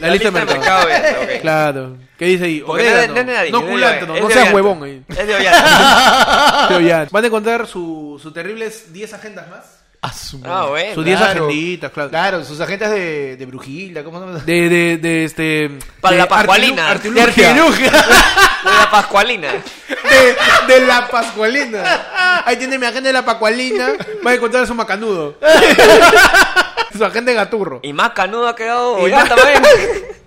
La, 0.00 0.08
lista, 0.10 0.30
de 0.30 0.44
mercado. 0.44 0.86
mercado, 0.88 1.22
ok. 1.22 1.40
Claro. 1.40 1.96
¿Qué 2.18 2.24
dice 2.26 2.44
ahí? 2.44 2.60
No 2.60 2.72
Orégano. 2.72 2.96
no 3.14 3.20
es 3.20 3.26
de 3.26 3.32
nadie, 3.32 3.50
No 3.50 3.60
no 3.62 4.14
es 4.14 4.28
de 4.28 4.34
seas 4.34 4.52
huevón 4.54 4.82
ahí. 4.84 5.02
Es 5.08 5.26
de 5.26 5.34
Ollanta. 5.34 7.08
Van 7.12 7.24
a 7.24 7.26
encontrar 7.26 7.66
su, 7.66 8.18
sus 8.22 8.32
terribles 8.32 8.92
10 8.92 9.14
agendas 9.14 9.48
más. 9.50 9.78
Ah, 10.04 10.12
su 10.12 10.40
Ah, 10.44 10.66
bueno. 10.68 10.94
Sus 10.96 11.04
10 11.04 11.16
Claro. 11.16 11.44
agenditas, 11.46 11.92
claro. 11.92 12.10
Claro, 12.10 12.44
sus 12.44 12.60
agentes 12.60 12.90
de, 12.90 13.36
de 13.36 13.46
Brujilda, 13.46 14.02
¿cómo 14.02 14.18
se 14.18 14.26
llama? 14.26 14.38
De, 14.40 14.68
de, 14.68 14.96
de 14.96 15.24
este. 15.24 15.70
Para 16.00 16.12
de 16.16 16.18
la 16.22 16.28
Pascualina. 16.28 16.92
artilu- 16.92 17.12
De 17.14 17.22
Artilugia. 17.22 17.90
De 18.62 18.70
la 18.70 18.90
Pascualina. 18.92 19.48
De, 19.52 20.74
de 20.74 20.86
la 20.86 21.08
Pascualina. 21.08 22.42
Ahí 22.44 22.56
tiene 22.56 22.78
mi 22.78 22.86
agente 22.86 23.08
de 23.08 23.12
la 23.12 23.24
Pascualina. 23.24 23.92
Va 24.24 24.30
a 24.32 24.34
encontrar 24.34 24.66
su 24.66 24.74
macanudo. 24.74 25.36
su 27.02 27.06
agente 27.06 27.34
gaturro. 27.34 27.80
Y 27.82 27.92
más 27.92 28.10
canudo 28.10 28.46
ha 28.46 28.54
quedado 28.54 29.00
Y 29.00 29.04
Ollanta 29.04 29.34
también. 29.34 29.62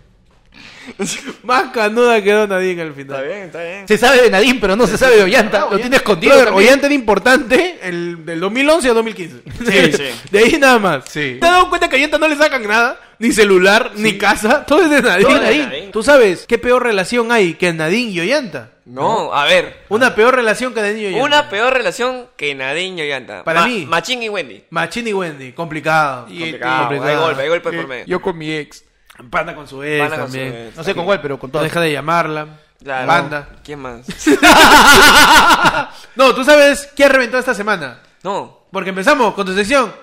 Más 1.43 1.71
canuda 1.71 2.21
quedó 2.21 2.47
Nadine 2.47 2.83
al 2.83 2.93
final. 2.93 3.15
Está 3.15 3.27
bien, 3.27 3.41
está 3.47 3.63
bien. 3.63 3.87
Se 3.87 3.97
sabe 3.97 4.21
de 4.21 4.29
Nadine, 4.29 4.59
pero 4.59 4.75
no 4.75 4.85
se 4.85 4.97
sabe 4.97 5.17
de 5.17 5.23
Ollanta. 5.23 5.67
Lo 5.71 5.79
tiene 5.79 5.95
escondido. 5.95 6.35
Brother. 6.35 6.53
Ollanta 6.53 6.85
era 6.85 6.95
importante 6.95 7.79
el, 7.81 8.25
del 8.25 8.39
2011 8.39 8.89
a 8.89 8.93
2015. 8.93 9.35
Sí, 9.65 9.93
sí. 9.93 10.03
De 10.31 10.39
ahí 10.39 10.57
nada 10.59 10.77
más. 10.77 11.05
Sí. 11.09 11.37
¿Te 11.39 11.45
has 11.45 11.53
dado 11.53 11.69
cuenta 11.69 11.89
que 11.89 11.95
a 11.95 11.99
Ollanta 11.99 12.17
no 12.17 12.27
le 12.27 12.35
sacan 12.35 12.67
nada? 12.67 12.99
Ni 13.19 13.31
celular, 13.31 13.91
ni 13.95 14.17
casa. 14.17 14.65
Todo 14.67 14.83
es 14.83 14.89
de 14.89 15.01
Nadine. 15.01 15.23
Todo 15.29 15.39
de 15.39 15.45
Nadine. 15.65 15.87
¿Tú 15.91 16.03
sabes 16.03 16.45
qué 16.47 16.57
peor 16.57 16.83
relación 16.83 17.31
hay 17.31 17.53
que 17.55 17.71
Nadine 17.73 18.11
y 18.11 18.19
Ollanta? 18.19 18.71
No, 18.85 19.33
a 19.33 19.45
ver. 19.45 19.83
Una 19.89 20.13
peor 20.15 20.35
relación 20.35 20.73
que 20.73 20.81
Nadine 20.81 21.01
y 21.01 21.05
Ollanta. 21.07 21.25
Una 21.25 21.49
peor 21.49 21.73
relación 21.73 22.27
que 22.37 22.53
Nadine 22.55 23.01
y 23.03 23.07
Ollanta. 23.07 23.43
Para 23.43 23.61
Ma- 23.61 23.67
mí. 23.67 23.85
Machín 23.85 24.21
y 24.21 24.29
Wendy. 24.29 24.63
Machín 24.69 25.07
y 25.07 25.13
Wendy. 25.13 25.53
Complicado. 25.53 26.25
Complicado. 26.25 26.89
Hay 26.89 27.15
golpe, 27.17 27.41
hay 27.41 27.49
golpe 27.49 27.71
por 27.71 27.87
medio. 27.87 28.05
Yo 28.05 28.21
con 28.21 28.37
mi 28.37 28.51
ex. 28.51 28.83
Panda 29.29 29.55
con 29.55 29.67
su 29.67 29.81
ex 29.81 30.03
Pana 30.03 30.21
con 30.21 30.27
su 30.29 30.33
también. 30.37 30.67
ex. 30.67 30.75
No 30.77 30.83
sé 30.83 30.93
con 30.93 31.05
cuál, 31.05 31.21
pero 31.21 31.39
con 31.39 31.47
No 31.49 31.53
todas. 31.53 31.63
deja 31.67 31.79
de 31.81 31.91
llamarla. 31.93 32.47
Claro. 32.83 33.07
Banda. 33.07 33.49
¿Quién 33.63 33.79
más? 33.79 34.01
No, 36.15 36.33
tú 36.33 36.43
sabes 36.43 36.89
quién 36.95 37.09
reventó 37.09 37.37
esta 37.37 37.53
semana. 37.53 37.99
No. 38.23 38.65
Porque 38.71 38.89
empezamos 38.89 39.33
con 39.33 39.45
tu 39.45 39.53
sección. 39.53 39.93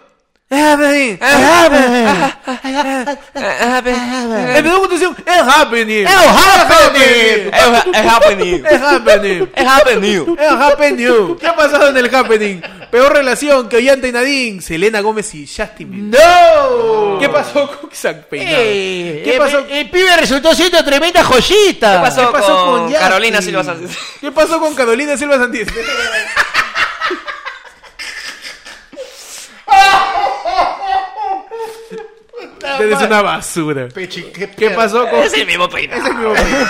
Es 0.52 0.60
happening. 0.62 1.18
Empezó 4.54 4.80
con 4.80 4.88
tu 4.90 4.98
sección. 4.98 5.16
Es 5.26 5.42
happening. 5.42 6.06
Es 6.06 6.14
happening. 6.14 7.50
Es 7.94 8.06
happening. 8.06 8.64
Es 8.66 8.82
happening. 8.82 9.48
Es 9.54 9.66
happening. 9.66 10.36
Es 10.38 10.50
happening. 10.50 11.36
¿Qué 11.38 11.46
ha 11.46 11.56
pasado 11.56 11.88
en 11.88 11.96
el 11.96 12.14
happening? 12.14 12.60
Peor 12.90 13.14
relación 13.14 13.66
que 13.70 13.76
Ollanta 13.78 14.08
y 14.08 14.12
Nadine. 14.12 14.60
Selena 14.60 15.00
Gómez 15.00 15.34
y 15.34 15.46
Justin 15.46 15.90
Bieber. 15.90 16.20
¡No! 16.20 17.18
¿Qué 17.18 17.30
pasó 17.30 17.66
con 17.80 17.90
Isaac 17.90 18.26
Peinado? 18.28 18.56
Eh, 18.60 19.22
¿Qué 19.24 19.32
el- 19.32 19.38
pasó? 19.38 19.58
El, 19.70 19.88
pibe 19.90 20.16
resultó 20.18 20.54
siendo 20.54 20.84
tremenda 20.84 21.24
joyita. 21.24 21.94
¿Qué 21.94 21.98
pasó, 22.02 22.26
¿Qué 22.26 22.32
pasó 22.32 22.64
con, 22.66 22.80
con? 22.84 22.92
Carolina 22.92 23.40
Silva 23.40 23.64
Sánchez? 23.64 23.96
¿Qué 24.20 24.30
pasó 24.30 24.60
con 24.60 24.74
Carolina 24.74 25.16
Silva 25.16 25.38
Eres 32.84 33.00
una 33.02 33.22
basura. 33.22 33.88
Pechi, 33.88 34.22
¿Qué 34.56 34.70
pasó 34.70 35.08
con.? 35.08 35.20
Es 35.20 35.32
el 35.34 35.46
mismo 35.46 35.68
peinado. 35.68 36.02
Es 36.02 36.08
el 36.08 36.14
mismo 36.16 36.32
peinado. 36.34 36.66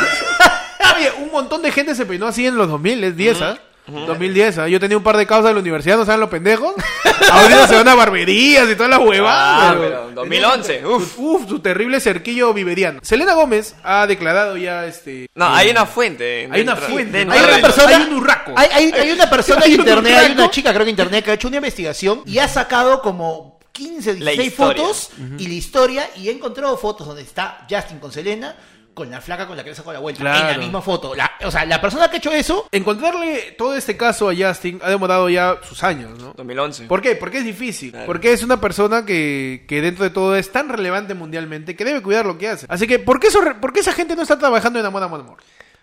Oye, 0.96 1.12
un 1.24 1.30
montón 1.32 1.62
de 1.62 1.72
gente 1.72 1.94
se 1.94 2.04
peinó 2.06 2.26
así 2.26 2.46
en 2.46 2.56
los 2.56 2.68
2000, 2.68 3.04
es 3.04 3.16
10, 3.16 3.42
¿ah? 3.42 3.58
2010, 3.86 4.58
¿ah? 4.58 4.68
Yo 4.68 4.78
tenía 4.78 4.96
un 4.96 5.02
par 5.02 5.16
de 5.16 5.26
causas 5.26 5.48
en 5.50 5.54
la 5.56 5.60
universidad, 5.60 5.96
¿no 5.96 6.04
saben 6.04 6.20
los 6.20 6.28
pendejos? 6.30 6.72
Ahorita 7.30 7.66
se 7.68 7.74
van 7.76 7.88
a 7.88 7.94
barberías 7.94 8.68
y 8.68 8.74
toda 8.74 8.88
la 8.88 8.98
huevada. 8.98 9.70
Ah, 9.70 9.76
pero 9.78 10.10
2011, 10.14 10.86
uf. 10.86 11.18
Uf, 11.18 11.48
su 11.48 11.58
terrible 11.60 12.00
cerquillo 12.00 12.52
viveriano. 12.52 13.00
Selena 13.02 13.34
Gómez 13.34 13.74
ha 13.82 14.06
declarado 14.06 14.56
ya 14.56 14.86
este. 14.86 15.28
No, 15.34 15.46
eh, 15.46 15.50
hay 15.54 15.70
una 15.70 15.86
fuente. 15.86 16.48
Hay 16.50 16.60
una 16.62 16.76
fuente, 16.76 17.18
dentro 17.18 17.38
Hay 17.38 17.44
una 17.44 17.58
persona. 17.62 17.96
hay 17.96 18.02
un 18.02 18.14
urraco. 18.14 18.52
Hay, 18.56 18.68
hay- 18.72 18.92
hay 18.92 19.10
una 19.12 19.30
persona 19.30 19.62
Hay 19.64 19.74
en 19.74 19.80
un 19.80 19.86
internet, 19.88 20.18
hay 20.18 20.32
una 20.32 20.50
chica, 20.50 20.70
creo 20.72 20.84
que 20.84 20.90
en 20.90 20.98
internet, 20.98 21.24
que 21.24 21.30
ha 21.30 21.34
hecho 21.34 21.48
una 21.48 21.56
investigación 21.58 22.22
y 22.26 22.38
ha 22.38 22.48
sacado 22.48 23.02
como 23.02 23.58
15, 23.72 24.18
La 24.20 24.32
16 24.32 24.48
historia. 24.52 24.82
fotos 24.84 25.10
y 25.38 25.48
la 25.48 25.54
historia 25.54 26.10
y 26.16 26.28
ha 26.28 26.32
encontrado 26.32 26.76
fotos 26.76 27.06
donde 27.06 27.22
está 27.22 27.66
Justin 27.68 27.98
con 27.98 28.12
Selena 28.12 28.54
con 28.94 29.10
la 29.10 29.22
flaca 29.22 29.46
con 29.46 29.56
la 29.56 29.64
que 29.64 29.70
le 29.70 29.74
sacó 29.74 29.90
la 29.90 30.00
vuelta 30.00 30.20
en 30.38 30.46
la 30.48 30.58
misma 30.58 30.82
foto. 30.82 31.14
La- 31.14 31.32
o 31.46 31.50
sea, 31.50 31.64
la 31.64 31.80
persona 31.80 32.10
que 32.10 32.16
ha 32.16 32.18
hecho 32.18 32.30
eso 32.30 32.68
Encontrarle 32.70 33.54
todo 33.56 33.74
este 33.74 33.96
caso 33.96 34.28
a 34.28 34.34
Justin 34.36 34.80
ha 34.82 34.90
demorado 34.90 35.30
ya 35.30 35.56
sus 35.66 35.82
años, 35.82 36.18
¿no? 36.18 36.34
2011. 36.36 36.84
¿Por 36.88 37.00
qué? 37.00 37.16
Porque 37.16 37.38
es 37.38 37.44
difícil. 37.46 37.90
Claro. 37.92 38.04
Porque 38.04 38.32
es 38.34 38.42
una 38.42 38.60
persona 38.60 39.06
que, 39.06 39.64
que 39.66 39.80
dentro 39.80 40.04
de 40.04 40.10
todo 40.10 40.36
es 40.36 40.52
tan 40.52 40.68
relevante 40.68 41.14
mundialmente 41.14 41.74
que 41.74 41.86
debe 41.86 42.02
cuidar 42.02 42.26
lo 42.26 42.36
que 42.36 42.48
hace. 42.48 42.66
Así 42.68 42.86
que, 42.86 42.98
¿por 42.98 43.18
qué, 43.18 43.28
eso, 43.28 43.40
por 43.62 43.72
qué 43.72 43.80
esa 43.80 43.94
gente 43.94 44.14
no 44.14 44.20
está 44.22 44.38
trabajando 44.38 44.78
en 44.78 44.84
Amor, 44.84 45.02
Amor, 45.02 45.20
Amor? 45.20 45.36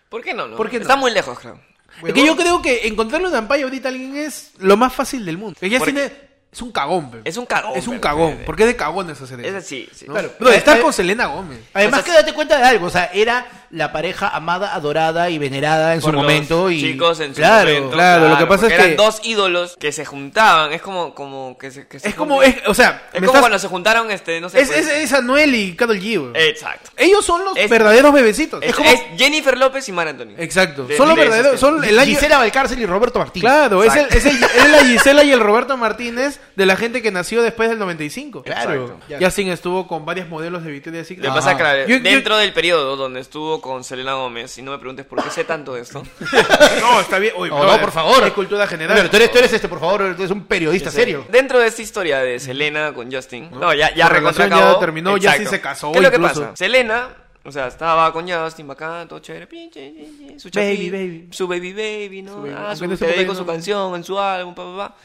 ¿Por 0.08 0.22
qué 0.22 0.36
no? 0.36 0.48
no? 0.48 0.56
¿Por 0.56 0.70
qué 0.70 0.78
no? 0.78 0.84
Está 0.84 0.96
muy 0.96 1.10
lejos, 1.12 1.40
creo. 1.40 1.60
Es 2.06 2.14
que 2.14 2.24
yo 2.26 2.36
creo 2.38 2.62
que 2.62 2.88
encontrarle 2.88 3.28
una 3.28 3.40
ampalla 3.40 3.64
ahorita 3.64 3.90
a 3.90 3.92
alguien 3.92 4.16
es 4.18 4.52
lo 4.60 4.78
más 4.78 4.94
fácil 4.94 5.26
del 5.26 5.40
mundo. 5.40 5.58
Que 5.60 5.68
Justin 5.76 5.96
Porque- 5.96 6.06
es, 6.06 6.12
es 6.52 6.62
un 6.62 6.72
cagón, 6.72 7.12
pe. 7.12 7.22
Es 7.26 7.38
un 7.38 7.46
cagón. 7.46 7.74
Es 7.76 7.88
un 7.88 7.92
pero- 8.00 8.02
cagón. 8.02 8.40
Porque 8.46 8.64
es 8.64 8.70
de 8.70 8.76
cagones 8.76 9.22
hacer 9.22 9.40
eso. 9.40 9.50
Es 9.50 9.64
así, 9.64 9.88
sí. 9.94 10.06
¿no? 10.08 10.14
Claro. 10.14 10.32
Bro, 10.40 10.52
Eh, 10.52 10.56
está 10.58 10.78
eh, 10.78 10.82
con 10.82 10.92
Selena 10.94 11.28
Gómez. 11.28 11.60
Además 11.74 12.00
O 12.00 12.04
sea, 12.04 12.14
que 12.14 12.20
date 12.22 12.34
cuenta 12.34 12.58
de 12.58 12.64
algo, 12.66 12.88
o 12.88 12.90
sea, 12.90 13.06
era 13.14 13.46
la 13.72 13.92
pareja 13.92 14.28
amada, 14.30 14.74
adorada 14.74 15.30
y 15.30 15.38
venerada 15.38 15.94
en 15.94 16.02
Por 16.02 16.12
su 16.12 16.16
los 16.16 16.24
momento 16.24 16.72
y 16.72 16.82
chicos 16.82 17.20
en 17.20 17.30
su 17.36 17.42
claro, 17.42 17.70
momento, 17.70 17.92
claro, 17.96 18.30
lo 18.30 18.38
que 18.38 18.46
pasa 18.48 18.66
es 18.68 18.74
que- 18.74 18.80
eran 18.80 18.96
dos 18.96 19.20
ídolos 19.24 19.78
que 19.80 19.92
se 19.92 20.06
juntaban, 20.06 20.72
es 20.74 20.82
como 20.82 21.14
como 21.14 21.58
que 21.58 21.70
se, 21.72 21.88
que 21.88 22.00
se 22.00 22.10
Es 22.10 22.16
como, 22.16 22.42
es, 22.42 22.56
o 22.68 22.74
sea, 22.74 23.04
Es 23.14 23.20
como 23.20 23.26
estás- 23.28 23.40
cuando 23.42 23.60
se 23.60 23.68
juntaron 23.68 24.10
este, 24.12 24.42
no 24.42 24.50
sé, 24.50 24.62
es, 24.62 24.68
pues- 24.70 24.80
es, 24.88 24.88
es 25.04 25.14
Anuel 25.14 25.54
y 25.54 25.76
Karol 25.76 26.00
G. 26.00 26.32
Exacto. 26.36 26.90
Ellos 26.98 27.24
son 27.26 27.46
los 27.46 27.56
es- 27.58 27.70
verdaderos 27.70 28.12
bebecitos. 28.14 28.62
Es, 28.64 28.70
Es, 28.70 28.76
como... 28.76 28.90
es 28.90 29.02
Jennifer 29.18 29.58
López 29.58 29.88
y 29.88 29.92
Mar 29.92 30.08
Anthony. 30.08 30.34
Exacto. 30.38 30.86
De- 30.86 30.98
son 30.98 31.08
los 31.10 31.18
verdaderos, 31.18 31.52
que- 31.54 31.58
son 31.60 31.84
el 31.84 32.00
año... 32.00 32.10
Gisela 32.10 32.38
Valcárcel 32.40 32.80
y 32.80 32.86
Roberto 32.86 33.20
Martínez. 33.20 33.44
Claro, 33.44 33.84
es, 33.84 33.96
el, 33.96 34.06
el- 34.12 34.44
es 34.44 34.70
la 34.72 34.80
Gisela 34.86 35.24
y 35.24 35.32
el 35.32 35.40
Roberto 35.40 35.78
Martínez 35.78 36.40
de 36.56 36.66
la 36.66 36.76
gente 36.76 37.02
que 37.02 37.12
nació 37.12 37.42
después 37.44 37.70
del 37.70 37.78
95. 37.80 38.44
Claro. 38.44 39.00
Justin 39.20 39.50
estuvo 39.50 39.88
con 39.88 40.06
varias 40.06 40.28
modelos 40.28 40.64
de 40.64 40.72
Victoria's 40.72 41.08
Secret. 41.08 41.26
Lo 41.28 41.34
que 41.34 41.40
pasa 41.40 41.52
es 41.52 41.86
que 41.88 42.00
dentro 42.00 42.38
del 42.38 42.52
periodo 42.54 42.96
donde 42.96 43.20
estuvo 43.20 43.59
con 43.62 43.84
Selena 43.84 44.14
Gómez, 44.14 44.58
y 44.58 44.62
no 44.62 44.72
me 44.72 44.78
preguntes 44.78 45.06
por 45.06 45.24
qué 45.24 45.30
sé 45.30 45.44
tanto 45.44 45.74
de 45.74 45.82
esto, 45.82 46.04
No, 46.82 47.00
está 47.02 47.20
bien. 47.20 47.34
Oye, 47.38 47.50
No, 47.50 47.58
brother, 47.60 47.76
no, 47.80 47.82
por 47.86 47.92
favor. 47.92 48.24
Es 48.26 48.34
cultura 48.34 48.68
general. 48.68 48.96
Pero 48.98 49.10
tú 49.10 49.16
eres, 49.18 49.32
tú 49.32 49.38
eres 49.40 49.54
este, 49.54 49.68
por 49.68 49.80
favor, 49.80 50.16
tú 50.16 50.22
eres 50.24 50.32
un 50.32 50.46
periodista 50.46 50.92
serio. 50.92 51.26
dentro 51.30 51.60
de 51.60 51.68
esta 51.68 51.82
historia 51.82 52.20
de 52.20 52.40
Selena 52.40 52.94
con 52.94 53.12
Justin, 53.12 53.50
no, 53.52 53.74
ya, 53.74 53.90
ya 53.96 54.10
ya 54.10 54.80
terminó, 54.80 55.12
Justin 55.14 55.48
se 55.48 55.62
casó 55.62 55.92
¿Qué 55.92 56.00
es 56.00 56.04
lo 56.04 56.12
que 56.12 56.20
pasa? 56.20 56.52
Selena, 56.56 57.10
o 57.44 57.52
sea, 57.52 57.68
estaba 57.68 58.12
con 58.14 58.30
Justin, 58.30 58.68
bacán, 58.68 59.08
todo 59.08 59.20
chévere, 59.20 59.48
pinche, 59.48 59.94
su 60.38 60.50
Baby, 60.54 60.90
chapi- 60.90 60.92
baby. 60.92 61.28
su 61.32 61.48
baby 61.48 61.74
baby, 61.74 62.22
¿no? 62.22 62.34
Su 62.34 62.42
baby. 62.42 62.56
Ah, 62.58 62.76
su, 62.76 62.88
te 62.98 63.06
dedico 63.08 63.34
ya 63.34 63.40
su 63.40 63.46
canción 63.46 63.96
en 63.96 64.04
su 64.04 64.20
álbum, 64.20 64.54
pa, 64.56 64.64
pa, 64.64 64.78
pa. 64.90 64.96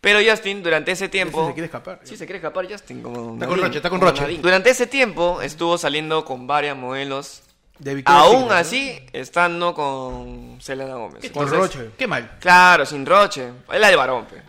Pero 0.00 0.20
Justin, 0.24 0.62
durante 0.62 0.92
ese 0.92 1.08
tiempo... 1.08 1.48
se 1.48 1.54
quiere 1.54 1.64
escapar. 1.66 1.98
Sí, 2.04 2.16
se 2.16 2.24
quiere 2.24 2.36
escapar 2.38 2.70
Justin, 2.70 3.02
como 3.02 3.34
Está 3.34 3.46
con 3.48 3.58
Roche, 3.60 3.76
está 3.78 3.90
con 3.90 4.00
Roche. 4.00 4.20
Nadine. 4.22 4.42
Durante 4.42 4.70
ese 4.70 4.86
tiempo 4.86 5.42
estuvo 5.42 5.76
saliendo 5.76 6.24
con 6.24 6.46
varias 6.46 6.76
modelos, 6.76 7.42
De 7.78 8.02
aún 8.06 8.50
así 8.50 8.98
estando 9.12 9.72
con 9.74 10.58
Selena 10.60 10.94
Gómez. 10.94 11.30
Con 11.32 11.44
Entonces, 11.44 11.58
Roche. 11.58 11.90
Qué 11.96 12.06
mal. 12.06 12.38
Claro, 12.40 12.84
sin 12.84 13.06
Roche. 13.06 13.52
Es 13.72 13.80
la 13.80 13.88
de 13.88 13.96
varón, 13.96 14.26
pe. 14.26 14.42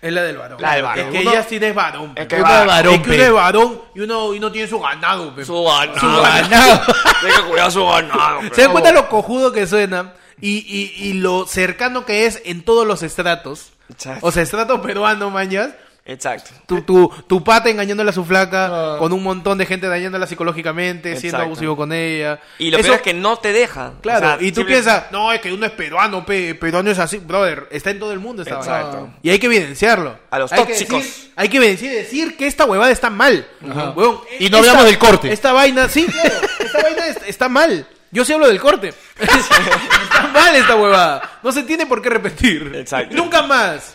Es 0.00 0.12
la 0.12 0.22
del 0.24 0.36
varón. 0.36 0.60
La 0.60 0.74
del 0.74 0.82
varón. 0.82 1.06
Es 1.06 1.12
que 1.12 1.20
Uno- 1.20 1.36
Justin 1.36 1.62
es 1.62 1.74
varón. 1.76 2.12
Es 2.16 2.26
pe. 2.26 2.28
que 2.36 2.42
Uno 2.42 2.52
de 2.60 2.66
varón, 2.66 2.94
es 2.94 3.00
que 3.02 3.10
uno 3.10 3.22
es 3.22 3.32
varón 3.32 3.82
y 3.94 4.00
uno, 4.00 4.34
y 4.34 4.38
uno 4.38 4.50
tiene 4.52 4.66
su 4.68 4.80
ganado. 4.80 5.32
pe. 5.34 5.44
Su 5.44 5.62
ganado. 5.64 6.00
Su 6.00 6.22
ganado. 6.22 6.80
Tiene 7.20 7.36
que 7.36 7.42
cuidar 7.42 7.70
su 7.70 7.86
ganado, 7.86 8.40
pe. 8.40 8.50
¿Se 8.54 8.62
dan 8.62 8.72
cuenta 8.72 8.90
lo 8.92 9.08
cojudo 9.08 9.52
que 9.52 9.66
suena? 9.68 10.14
Y, 10.40 10.58
y, 10.66 11.08
y 11.08 11.12
lo 11.12 11.46
cercano 11.46 12.04
que 12.04 12.26
es 12.26 12.42
en 12.44 12.64
todos 12.64 12.84
los 12.84 13.04
estratos. 13.04 13.74
O 14.22 14.32
sea, 14.32 14.42
estrato 14.42 14.82
peruano, 14.82 15.30
mañas. 15.30 15.70
Exacto. 16.04 16.50
Tu, 16.66 16.82
tu, 16.82 17.08
tu 17.28 17.44
pata 17.44 17.70
engañándole 17.70 18.10
a 18.10 18.12
su 18.12 18.24
flaca, 18.24 18.66
Ah. 18.94 18.96
con 18.98 19.12
un 19.12 19.22
montón 19.22 19.56
de 19.56 19.66
gente 19.66 19.86
dañándola 19.86 20.26
psicológicamente, 20.26 21.16
siendo 21.16 21.38
abusivo 21.38 21.76
con 21.76 21.92
ella. 21.92 22.40
Y 22.58 22.70
lo 22.72 22.78
Eso- 22.78 22.86
peor 22.88 22.96
es 22.96 23.02
que 23.02 23.14
no 23.14 23.36
te 23.38 23.52
deja. 23.52 23.92
Claro, 24.02 24.26
O 24.26 24.30
sea, 24.30 24.36
y 24.40 24.50
tú 24.50 24.62
simple- 24.62 24.74
piensas, 24.74 25.04
no, 25.12 25.32
es 25.32 25.40
que 25.40 25.52
uno 25.52 25.64
es 25.64 25.72
peruano, 25.72 26.26
pe, 26.26 26.56
peruano 26.56 26.90
es 26.90 26.98
así, 26.98 27.18
brother, 27.18 27.68
está 27.70 27.90
en 27.90 28.00
todo 28.00 28.12
el 28.12 28.18
mundo 28.18 28.42
esta 28.42 28.56
Exacto. 28.56 28.96
vaina. 28.96 29.14
Y 29.22 29.30
hay 29.30 29.38
que 29.38 29.46
evidenciarlo. 29.46 30.18
A 30.30 30.38
los 30.40 30.50
hay 30.52 30.58
que 30.64 30.72
tóxicos. 30.72 31.02
decir- 31.04 31.32
hay 31.36 31.48
que 31.48 31.56
evidenciar 31.58 31.92
y 31.92 31.96
decir 31.96 32.36
que 32.36 32.46
esta 32.48 32.64
huevada 32.64 32.90
está 32.90 33.08
mal. 33.08 33.46
Huevón, 33.60 34.20
Y 34.40 34.50
no 34.50 34.58
hablamos 34.58 34.84
del 34.84 34.98
corte. 34.98 35.32
Esta 35.32 35.52
vaina, 35.52 35.88
sí, 35.88 36.04
claro, 36.06 36.34
esta 36.58 36.82
vaina 36.82 37.06
es- 37.06 37.18
está 37.28 37.48
mal. 37.48 37.86
Yo 38.10 38.24
sí 38.24 38.32
hablo 38.32 38.48
del 38.48 38.60
corte. 38.60 38.92
está 39.20 40.30
mal 40.34 40.54
esta 40.56 40.76
huevada. 40.76 41.38
No 41.42 41.52
se 41.52 41.62
tiene 41.62 41.86
por 41.86 42.02
qué 42.02 42.10
repetir. 42.10 42.72
Exacto. 42.74 43.14
Nunca 43.16 43.42
más. 43.42 43.94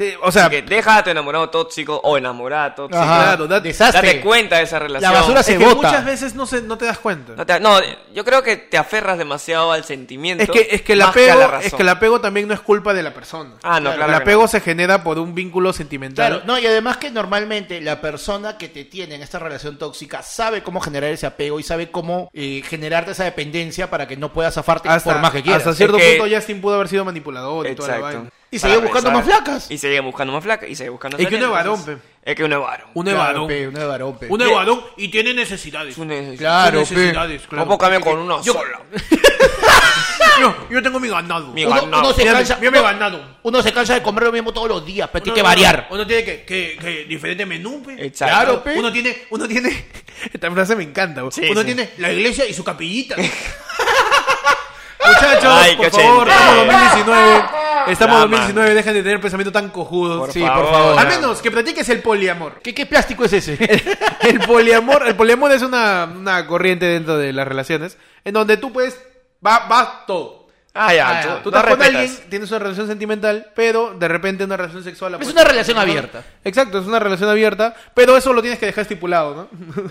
Sí, 0.00 0.14
o 0.22 0.32
sea, 0.32 0.48
que 0.48 0.62
deja 0.62 0.96
a 0.96 1.04
tu 1.04 1.10
enamorado 1.10 1.50
tóxico 1.50 2.00
o 2.02 2.16
enamorada 2.16 2.74
tóxica. 2.74 3.02
Ajá. 3.02 3.22
claro, 3.24 3.46
da- 3.46 3.60
Desastre. 3.60 4.00
Date 4.08 4.20
cuenta 4.22 4.56
de 4.56 4.62
esa 4.62 4.78
relación. 4.78 5.12
La 5.12 5.20
basura 5.20 5.40
es 5.40 5.46
se 5.46 5.58
que 5.58 5.64
bota. 5.66 5.88
muchas 5.88 6.04
veces 6.06 6.34
no, 6.34 6.46
se, 6.46 6.62
no 6.62 6.78
te 6.78 6.86
das 6.86 6.98
cuenta. 6.98 7.34
No, 7.36 7.44
te- 7.44 7.60
no, 7.60 7.78
yo 8.14 8.24
creo 8.24 8.42
que 8.42 8.56
te 8.56 8.78
aferras 8.78 9.18
demasiado 9.18 9.72
al 9.72 9.84
sentimiento. 9.84 10.42
Es 10.44 10.50
que, 10.50 10.68
es 10.74 10.80
que 10.80 10.94
el 10.94 11.02
apego, 11.02 11.38
la 11.38 11.60
es 11.60 11.74
que 11.74 11.82
el 11.82 11.88
apego 11.90 12.18
también 12.20 12.48
no 12.48 12.54
es 12.54 12.60
culpa 12.60 12.94
de 12.94 13.02
la 13.02 13.12
persona. 13.12 13.50
Ah, 13.62 13.78
no, 13.78 13.92
claro 13.94 14.12
el 14.12 14.16
que 14.18 14.22
apego 14.22 14.42
no. 14.42 14.48
se 14.48 14.60
genera 14.60 15.04
por 15.04 15.18
un 15.18 15.34
vínculo 15.34 15.72
sentimental. 15.74 16.30
Claro, 16.30 16.44
no, 16.46 16.58
y 16.58 16.66
además 16.66 16.96
que 16.96 17.10
normalmente 17.10 17.80
la 17.82 18.00
persona 18.00 18.56
que 18.56 18.68
te 18.70 18.84
tiene 18.86 19.16
en 19.16 19.22
esta 19.22 19.38
relación 19.38 19.76
tóxica 19.76 20.22
sabe 20.22 20.62
cómo 20.62 20.80
generar 20.80 21.10
ese 21.10 21.26
apego 21.26 21.60
y 21.60 21.62
sabe 21.62 21.90
cómo 21.90 22.30
eh, 22.32 22.62
generarte 22.66 23.10
esa 23.10 23.24
dependencia 23.24 23.90
para 23.90 24.08
que 24.08 24.16
no 24.16 24.32
puedas 24.32 24.54
zafarte 24.54 24.88
hasta, 24.88 25.12
por 25.12 25.20
más 25.20 25.32
que 25.32 25.42
quieras. 25.42 25.60
hasta 25.60 25.74
cierto 25.74 25.98
Es 25.98 26.04
que- 26.04 26.16
punto 26.18 26.34
Justin 26.34 26.60
pudo 26.62 26.76
haber 26.76 26.88
sido 26.88 27.04
manipulador 27.04 27.66
y 27.68 27.74
toda 27.74 27.88
la 27.88 27.94
Exacto. 27.96 28.16
vaina. 28.18 28.30
Y 28.52 28.58
sigue 28.58 28.76
buscando 28.78 29.10
pensar. 29.10 29.12
más 29.12 29.24
flacas. 29.24 29.70
Y 29.70 29.78
sigue 29.78 30.00
buscando 30.00 30.32
más 30.32 30.42
flacas. 30.42 30.68
Y 30.68 30.74
sigue 30.74 30.88
buscando 30.90 31.16
Es 31.16 31.26
que 31.28 31.36
uno 31.36 31.44
es 31.46 31.50
varón, 31.52 31.84
pe. 31.84 31.96
Es 32.22 32.34
que 32.34 32.44
uno 32.44 32.56
es 32.56 32.62
varón. 32.62 32.86
Un 32.94 33.04
Claro, 33.04 33.20
evadón. 33.20 33.46
pe, 33.48 33.68
un 33.68 33.74
varón, 33.88 34.18
pe. 34.18 34.26
Un 34.28 34.42
evadón 34.42 34.80
y 34.96 35.08
tiene 35.08 35.32
necesidades. 35.34 35.96
Uno 35.98 36.12
es- 36.14 36.38
Claro, 36.38 36.80
necesidades, 36.80 37.42
claro. 37.46 37.64
¿Cómo 37.64 37.78
cambia 37.78 38.00
con 38.00 38.18
una 38.18 38.40
Yo- 38.42 38.52
sola? 38.54 38.80
Yo, 40.40 40.54
yo 40.70 40.82
tengo 40.82 40.98
mi 40.98 41.08
ganado. 41.08 41.48
Mi 41.48 41.64
Uno, 41.66 41.74
ganado. 41.74 42.02
uno 42.02 42.12
se 42.14 42.22
Mira, 42.22 42.32
cansa, 42.32 42.56
mira 42.56 42.70
mi 42.70 42.78
uno- 42.78 42.86
ganado. 42.86 43.36
uno 43.42 43.62
se 43.62 43.72
cansa 43.74 43.94
de 43.94 44.02
comer 44.02 44.24
lo 44.24 44.32
mismo 44.32 44.52
todos 44.54 44.68
los 44.68 44.86
días, 44.86 45.08
pero 45.12 45.22
tiene 45.22 45.32
Uno- 45.32 45.34
que 45.34 45.40
uno- 45.58 45.66
variar. 45.66 45.86
Uno 45.90 46.06
tiene 46.06 46.24
que, 46.24 46.44
que, 46.44 46.78
que 46.80 47.04
diferente 47.04 47.44
menú, 47.44 47.82
pe. 47.82 47.92
Exacto. 48.06 48.34
Claro, 48.34 48.64
pe. 48.64 48.78
Uno 48.78 48.90
tiene, 48.90 49.24
uno 49.30 49.46
tiene, 49.46 49.84
esta 50.32 50.50
frase 50.50 50.76
me 50.76 50.84
encanta. 50.84 51.22
Sí, 51.30 51.42
uno 51.50 51.60
sí. 51.60 51.66
tiene 51.66 51.90
la 51.98 52.10
iglesia 52.10 52.46
y 52.46 52.54
su 52.54 52.64
capillita. 52.64 53.16
Muchachos, 55.14 55.52
Ay, 55.52 55.76
por 55.76 55.90
favor, 55.90 56.28
estamos 56.28 56.66
2019. 56.66 57.44
Estamos 57.88 58.14
Ya, 58.16 58.20
2019, 58.20 58.74
dejen 58.74 58.94
de 58.94 59.02
tener 59.02 59.20
pensamientos 59.20 59.52
tan 59.52 59.70
cojudos. 59.70 60.18
Por 60.20 60.32
Sí, 60.32 60.40
favor. 60.40 60.64
por 60.64 60.72
favor. 60.72 60.98
A 60.98 61.04
menos 61.06 61.40
que 61.42 61.50
practiques 61.50 61.88
el 61.88 62.00
poliamor. 62.02 62.60
¿Qué, 62.62 62.74
qué 62.74 62.86
plástico 62.86 63.24
es 63.24 63.32
ese? 63.32 63.58
El 64.20 64.38
poliamor, 64.40 65.06
el 65.06 65.16
poliamor 65.16 65.50
es 65.52 65.62
una, 65.62 66.04
una 66.04 66.46
corriente 66.46 66.84
dentro 66.86 67.16
de 67.16 67.32
las 67.32 67.48
relaciones 67.48 67.96
en 68.24 68.34
donde 68.34 68.56
tú 68.58 68.72
puedes, 68.72 69.00
va, 69.44 69.66
va 69.66 70.04
todo. 70.06 70.40
Ah, 70.72 70.94
ya. 70.94 71.08
Ah, 71.08 71.22
tú, 71.22 71.28
ya. 71.28 71.42
Tú 71.42 71.50
no 71.50 71.56
estás 71.58 71.74
con 71.76 71.82
alguien, 71.82 72.18
tienes 72.28 72.50
una 72.50 72.58
relación 72.60 72.86
sentimental, 72.86 73.46
pero 73.56 73.94
de 73.98 74.06
repente 74.06 74.44
una 74.44 74.56
relación 74.56 74.84
sexual. 74.84 75.16
Es 75.20 75.28
una 75.28 75.42
relación 75.42 75.78
abierta. 75.78 76.22
Exacto, 76.44 76.78
es 76.78 76.86
una 76.86 77.00
relación 77.00 77.28
abierta, 77.28 77.74
pero 77.94 78.16
eso 78.16 78.32
lo 78.32 78.40
tienes 78.40 78.60
que 78.60 78.66
dejar 78.66 78.82
estipulado, 78.82 79.34
¿no? 79.34 79.48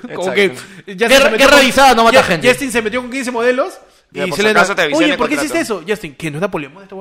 Como 0.15 0.31
que 0.31 0.49
Justin 0.51 0.97
Guerra- 0.97 1.25
se 1.25 1.31
metió 1.31 1.47
avisada 1.53 1.95
no 1.95 2.03
mata 2.05 2.17
Ya- 2.21 2.23
gente. 2.23 2.47
Justin 2.47 2.71
se 2.71 2.81
metió 2.81 3.01
con 3.01 3.11
15 3.11 3.31
modelos 3.31 3.77
Y 4.11 4.31
se 4.31 4.41
le 4.41 4.49
Oye, 4.49 5.17
¿por 5.17 5.29
qué 5.29 5.35
contrato". 5.35 5.35
hiciste 5.35 5.59
eso? 5.59 5.83
Justin, 5.87 6.15
¿que 6.15 6.31
no 6.31 6.39
era 6.39 6.49
poliamor 6.49 6.83
esta? 6.83 6.95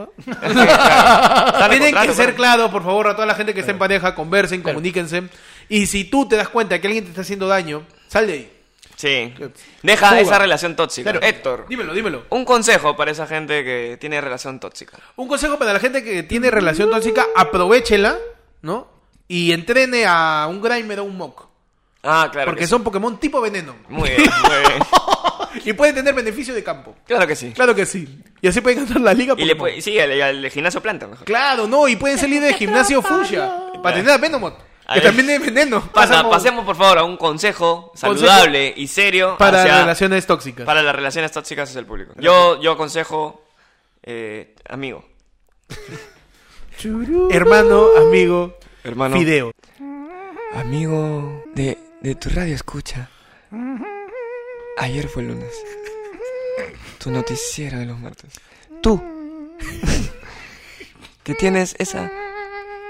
Dale 1.59 1.79
Tienen 1.79 1.95
que 1.95 2.15
ser 2.15 2.35
claro. 2.35 2.37
claros, 2.37 2.71
por 2.71 2.83
favor, 2.83 3.09
a 3.09 3.15
toda 3.15 3.27
la 3.27 3.35
gente 3.35 3.55
que 3.55 3.61
esté 3.61 3.73
en 3.73 3.79
pareja, 3.79 4.15
conversen, 4.15 4.63
comuníquense. 4.63 5.23
Y 5.71 5.87
si 5.87 6.05
tú 6.05 6.29
te 6.29 6.37
das 6.37 6.49
cuenta 6.49 6.79
que 6.81 6.87
alguien 6.87 7.05
te 7.05 7.11
está 7.11 7.23
haciendo 7.23 7.49
daño, 7.49 7.85
sal 8.09 8.27
de 8.27 8.33
ahí. 8.35 8.53
Sí. 8.97 9.33
Deja 9.83 10.21
esa 10.21 10.39
relación 10.39 10.75
tóxica. 10.75 11.13
Claro. 11.13 11.25
Héctor, 11.25 11.67
Dímelo, 11.69 11.95
dímelo. 11.95 12.25
un 12.31 12.45
consejo 12.45 12.97
para 12.97 13.13
esa 13.13 13.27
gente 13.29 13.63
que 13.65 13.97
tiene 14.01 14.21
relación 14.21 14.59
tóxica. 14.59 14.99
Un 15.17 15.29
consejo 15.29 15.57
para 15.57 15.73
la 15.73 15.79
gente 15.81 16.03
que 16.03 16.25
tiene 16.25 16.51
relación 16.51 16.91
tóxica, 16.91 17.25
aprovechela, 17.37 18.19
¿no? 18.61 18.89
Y 19.29 19.53
entrene 19.53 20.05
a 20.05 20.47
un 20.51 20.61
Grimer 20.61 21.01
o 21.01 21.05
un 21.05 21.17
Mock. 21.17 21.47
Ah, 22.03 22.29
claro. 22.33 22.51
porque 22.51 22.65
sí. 22.65 22.71
son 22.71 22.83
Pokémon 22.83 23.19
tipo 23.19 23.41
veneno. 23.41 23.77
Muy 23.89 24.11
bien, 24.11 24.23
muy 24.43 24.57
bien. 24.69 24.83
Y 25.65 25.73
pueden 25.73 25.95
tener 25.95 26.15
beneficio 26.15 26.55
de 26.55 26.63
campo. 26.65 26.95
Claro 27.07 27.27
que 27.27 27.37
sí. 27.37 27.53
Claro 27.53 27.75
que 27.75 27.87
sí. 27.87 28.23
Y 28.41 28.49
así 28.49 28.61
pueden 28.61 28.85
ganar 28.85 29.01
la 29.01 29.15
liga. 29.15 29.35
Y 29.37 29.45
le 29.45 29.55
Pokémon. 29.55 29.59
puede, 29.59 29.81
sí, 29.83 29.99
al, 29.99 30.21
al 30.21 30.51
gimnasio 30.51 30.81
planta 30.83 31.07
mejor. 31.07 31.25
Claro, 31.25 31.67
no, 31.67 31.87
y 31.89 31.97
pueden 31.97 32.19
salir 32.19 32.41
de 32.41 32.53
gimnasio 32.55 33.03
Fuchsia. 33.03 33.53
Para 33.83 33.97
tener 33.97 34.11
a 34.13 34.19
Venomot. 34.19 34.67
Que 34.95 35.03
también 35.03 35.29
es 35.29 35.41
veneno. 35.41 35.81
Pasa, 35.93 36.09
Pasamos 36.15 36.33
pasemos 36.35 36.65
por 36.65 36.75
favor 36.75 36.99
a 36.99 37.05
un 37.05 37.19
consejo 37.19 37.93
saludable 37.95 38.73
y 38.75 38.87
serio 38.89 39.37
para 39.39 39.61
hacia- 39.61 39.81
relaciones 39.81 40.27
tóxicas. 40.27 40.65
para 40.65 40.83
las 40.83 40.97
relaciones 40.97 41.31
tóxicas 41.31 41.69
hacia 41.69 41.81
el 41.81 41.85
público. 41.87 42.15
Yo, 42.19 42.59
yo 42.63 42.73
aconsejo, 42.73 43.45
eh, 44.03 44.55
amigo, 44.67 45.05
Hermano, 47.31 47.89
amigo, 47.99 48.57
hermano, 48.85 49.17
Fideo. 49.19 49.53
amigo 50.55 51.43
de, 51.55 51.77
de 52.01 52.15
tu 52.15 52.31
radio 52.31 52.55
escucha. 52.55 53.11
Ayer 54.81 55.09
fue 55.09 55.23
el 55.23 55.29
lunes. 55.29 55.53
Tu 56.99 57.11
noticiero 57.11 57.79
de 57.79 57.87
los 57.87 57.99
martes. 57.99 58.33
Tú, 58.81 59.03
que 61.25 61.35
tienes 61.35 61.75
esa 61.79 62.11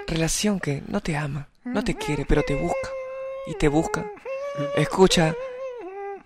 relación 0.06 0.60
que 0.60 0.82
no 0.86 1.00
te 1.00 1.16
ama, 1.16 1.48
no 1.64 1.82
te 1.82 1.94
quiere, 1.94 2.26
pero 2.26 2.42
te 2.42 2.54
busca. 2.54 2.90
Y 3.46 3.54
te 3.54 3.68
busca. 3.68 4.06
Escucha 4.76 5.34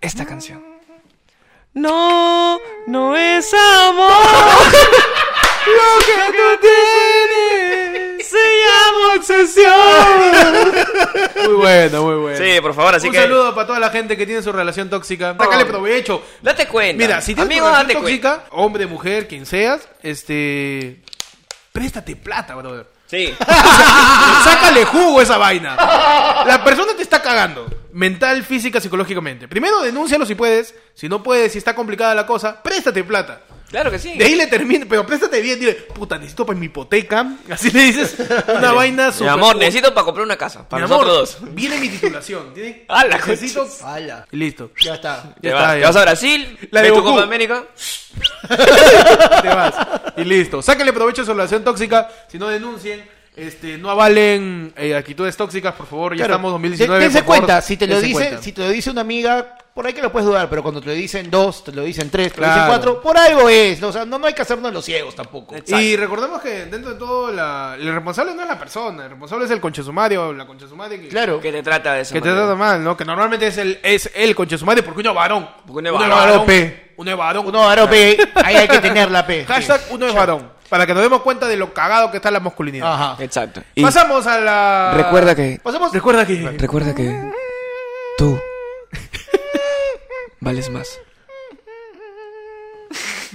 esta 0.00 0.26
canción. 0.26 0.64
No, 1.74 2.58
no 2.86 3.16
es 3.16 3.52
amor. 3.54 4.12
Lo 5.66 5.98
que 6.04 6.36
tú 6.36 6.60
tienes 6.60 7.91
obsesión. 9.22 9.72
Muy 11.46 11.54
bueno, 11.54 12.02
muy 12.02 12.14
bueno. 12.16 12.38
Sí, 12.38 12.60
por 12.60 12.74
favor, 12.74 12.94
así 12.94 13.06
Un 13.08 13.12
que. 13.14 13.20
saludo 13.20 13.54
para 13.54 13.66
toda 13.66 13.78
la 13.80 13.90
gente 13.90 14.16
que 14.16 14.26
tiene 14.26 14.42
su 14.42 14.52
relación 14.52 14.90
tóxica. 14.90 15.34
Sácale 15.38 15.64
provecho. 15.66 16.22
Date 16.42 16.66
cuenta. 16.66 17.02
Mira, 17.02 17.20
si 17.20 17.34
tienes 17.34 17.44
Amigo, 17.50 17.66
una 17.66 17.78
date 17.78 17.94
relación 17.94 18.02
cuenta. 18.02 18.34
tóxica, 18.38 18.56
hombre, 18.56 18.86
mujer, 18.86 19.28
quien 19.28 19.46
seas, 19.46 19.88
este. 20.02 21.02
Préstate 21.72 22.16
plata, 22.16 22.54
brother. 22.54 22.86
Sí. 23.06 23.34
Sácale 24.44 24.84
jugo 24.86 25.20
a 25.20 25.22
esa 25.22 25.36
vaina. 25.38 25.74
La 26.46 26.62
persona 26.64 26.92
te 26.96 27.02
está 27.02 27.20
cagando. 27.22 27.66
Mental, 27.92 28.42
física, 28.42 28.80
psicológicamente. 28.80 29.48
Primero 29.48 29.80
denúncialo 29.82 30.24
si 30.26 30.34
puedes. 30.34 30.74
Si 30.94 31.08
no 31.08 31.22
puedes, 31.22 31.52
si 31.52 31.58
está 31.58 31.74
complicada 31.74 32.14
la 32.14 32.26
cosa, 32.26 32.62
préstate 32.62 33.04
plata. 33.04 33.40
Claro 33.72 33.90
que 33.90 33.98
sí. 33.98 34.16
De 34.16 34.24
ahí 34.24 34.36
le 34.36 34.46
termina, 34.46 34.86
pero 34.88 35.04
préstate 35.04 35.40
bien, 35.40 35.58
dile, 35.58 35.72
puta, 35.74 36.16
necesito 36.18 36.46
para 36.46 36.56
mi 36.58 36.66
hipoteca. 36.66 37.26
Así 37.50 37.70
le 37.72 37.80
dices 37.82 38.14
una 38.56 38.70
vaina 38.72 39.10
Mi 39.18 39.26
amor, 39.26 39.56
necesito 39.56 39.92
para 39.92 40.04
comprar 40.04 40.24
una 40.24 40.36
casa. 40.36 40.68
Para 40.68 40.86
Mi 40.86 40.92
amor, 40.92 41.06
nosotros 41.06 41.40
dos. 41.40 41.54
Viene 41.54 41.78
mi 41.78 41.88
titulación. 41.88 42.52
¿tiene? 42.54 42.84
A 42.88 43.04
la 43.06 43.16
necesito. 43.16 43.66
Ala, 43.82 44.26
Y 44.30 44.36
listo. 44.36 44.70
ya 44.80 44.94
está. 44.94 45.34
Te, 45.40 45.48
Ya 45.48 45.54
vas, 45.54 45.62
está, 45.62 45.74
te 45.74 45.80
ya. 45.80 45.86
vas 45.88 45.96
a 45.96 46.02
Brasil, 46.02 46.58
La 46.70 46.82
de 46.82 46.88
tu. 46.92 47.02
Copa 47.02 47.22
América. 47.24 47.64
Te 49.42 49.48
vas. 49.48 49.74
Y 50.16 50.24
listo. 50.24 50.60
Sáquenle 50.62 50.92
provecho 50.92 51.22
a 51.22 51.24
su 51.24 51.32
relación 51.32 51.64
tóxica. 51.64 52.08
Si 52.28 52.38
no 52.38 52.48
denuncien. 52.48 53.02
Este, 53.34 53.78
no 53.78 53.88
avalen 53.88 54.74
eh, 54.76 54.94
actitudes 54.94 55.34
tóxicas, 55.38 55.74
por 55.74 55.86
favor. 55.86 56.12
Ya 56.12 56.18
Claro. 56.26 56.34
estamos 56.34 56.52
2019. 56.52 57.00
Dense 57.02 57.18
favor, 57.20 57.36
cuenta, 57.38 57.62
si 57.62 57.78
te 57.78 57.86
lo 57.86 57.98
dice, 57.98 58.12
cuenta. 58.12 58.42
si 58.42 58.52
te 58.52 58.60
lo 58.60 58.68
dice 58.68 58.90
una 58.90 59.00
amiga, 59.00 59.56
por 59.74 59.86
ahí 59.86 59.92
que 59.94 60.02
lo 60.02 60.12
puedes 60.12 60.26
dudar, 60.26 60.48
pero 60.50 60.62
cuando 60.62 60.80
te 60.80 60.86
lo 60.88 60.92
dicen 60.92 61.30
dos, 61.30 61.64
te 61.64 61.72
lo 61.72 61.82
dicen 61.82 62.10
tres, 62.10 62.32
te 62.32 62.40
lo 62.40 62.46
dicen 62.46 62.64
cuatro, 62.66 63.00
por 63.00 63.16
algo 63.16 63.48
es. 63.48 63.82
O 63.82 63.90
sea, 63.92 64.04
no, 64.04 64.18
no 64.18 64.26
hay 64.26 64.34
que 64.34 64.42
hacernos 64.42 64.72
los 64.72 64.84
ciegos 64.84 65.14
tampoco. 65.14 65.54
Exacto. 65.54 65.80
Y 65.82 65.96
recordemos 65.96 66.40
que 66.42 66.66
dentro 66.66 66.92
de 66.92 66.98
todo, 66.98 67.32
la, 67.32 67.74
el 67.78 67.92
responsable 67.92 68.34
no 68.34 68.42
es 68.42 68.48
la 68.48 68.58
persona, 68.58 69.04
el 69.04 69.10
responsable 69.10 69.44
es 69.46 69.50
el 69.50 69.60
conchesumario 69.60 70.28
o 70.28 70.32
la 70.32 70.46
conchesumaria 70.46 71.00
que, 71.00 71.08
Claro. 71.08 71.40
Que 71.40 71.52
te 71.52 71.62
trata 71.62 71.94
de 71.94 72.02
esa 72.02 72.12
que 72.14 72.20
te 72.20 72.30
trata 72.30 72.54
mal, 72.54 72.82
¿no? 72.84 72.96
Que 72.96 73.04
normalmente 73.04 73.46
es 73.46 73.56
el, 73.58 73.78
es 73.82 74.10
el 74.14 74.34
conchesumario 74.34 74.84
porque 74.84 75.00
uno 75.00 75.10
es 75.10 75.16
varón. 75.16 75.48
Porque 75.66 75.78
uno 75.78 75.88
es 75.88 75.94
Uno 75.94 76.04
es 76.04 76.10
varón. 76.10 76.28
varón. 76.30 76.46
Pe. 76.46 76.92
Uno 76.98 77.10
es 77.10 77.16
varón. 77.16 77.46
Uno, 77.46 77.60
varón, 77.60 77.88
pe, 77.88 78.18
ahí 78.44 78.56
hay 78.56 78.68
que 78.68 78.78
tenerla, 78.78 79.26
P. 79.26 79.44
Hashtag 79.48 79.80
uno 79.90 80.06
es 80.06 80.14
varón. 80.14 80.52
Para 80.68 80.86
que 80.86 80.94
nos 80.94 81.02
demos 81.02 81.22
cuenta 81.22 81.48
de 81.48 81.56
lo 81.56 81.72
cagado 81.74 82.10
que 82.10 82.18
está 82.18 82.30
la 82.30 82.40
masculinidad. 82.40 82.92
Ajá. 82.92 83.22
Exacto. 83.22 83.62
Y 83.74 83.82
Pasamos 83.82 84.26
a 84.26 84.38
la. 84.38 84.92
recuerda 84.96 85.34
que. 85.34 85.60
Pasemos. 85.62 85.92
Recuerda 85.92 86.26
que. 86.26 86.50
Recuerda 86.58 86.94
que. 86.94 87.30
Tú. 88.16 88.38
Vales 90.42 90.68
más. 90.70 90.98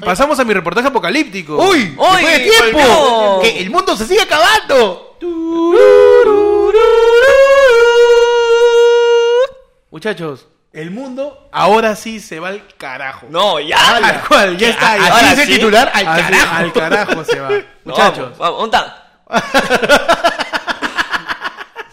Pasamos 0.04 0.40
a 0.40 0.44
mi 0.44 0.54
reportaje 0.54 0.88
apocalíptico. 0.90 1.58
¡Uy! 1.58 1.96
¡Uy, 1.98 2.16
¡Se 2.18 2.22
fue 2.22 2.32
de 2.32 2.40
tiempo! 2.52 3.40
¡Que 3.42 3.60
el 3.62 3.70
mundo 3.72 3.98
se 3.98 4.06
sigue 4.06 4.22
acabando! 4.22 5.18
Muchachos, 9.90 10.48
el 10.74 10.92
mundo 10.92 11.50
ahora 11.52 11.96
sí 11.96 12.20
se 12.20 12.40
va 12.40 12.50
al 12.50 12.64
carajo. 12.78 13.26
No, 13.32 13.60
ya. 13.60 13.78
Tal 14.00 14.24
cual, 14.28 14.58
ya 14.58 14.70
está. 14.70 14.94
Así 14.94 15.04
Ahora 15.10 15.32
es 15.32 15.40
el 15.40 15.48
sí. 15.48 15.54
titular, 15.54 15.92
al 15.94 16.08
Así, 16.08 16.22
carajo. 16.22 16.56
Al 16.56 16.74
carajo 16.74 17.24
se 17.24 17.40
va. 17.40 17.50
No, 17.50 17.64
Muchachos, 17.86 18.38
Vamos, 18.38 18.38
vamos, 18.38 18.60
¿dónde 18.60 18.78
está? 18.78 19.04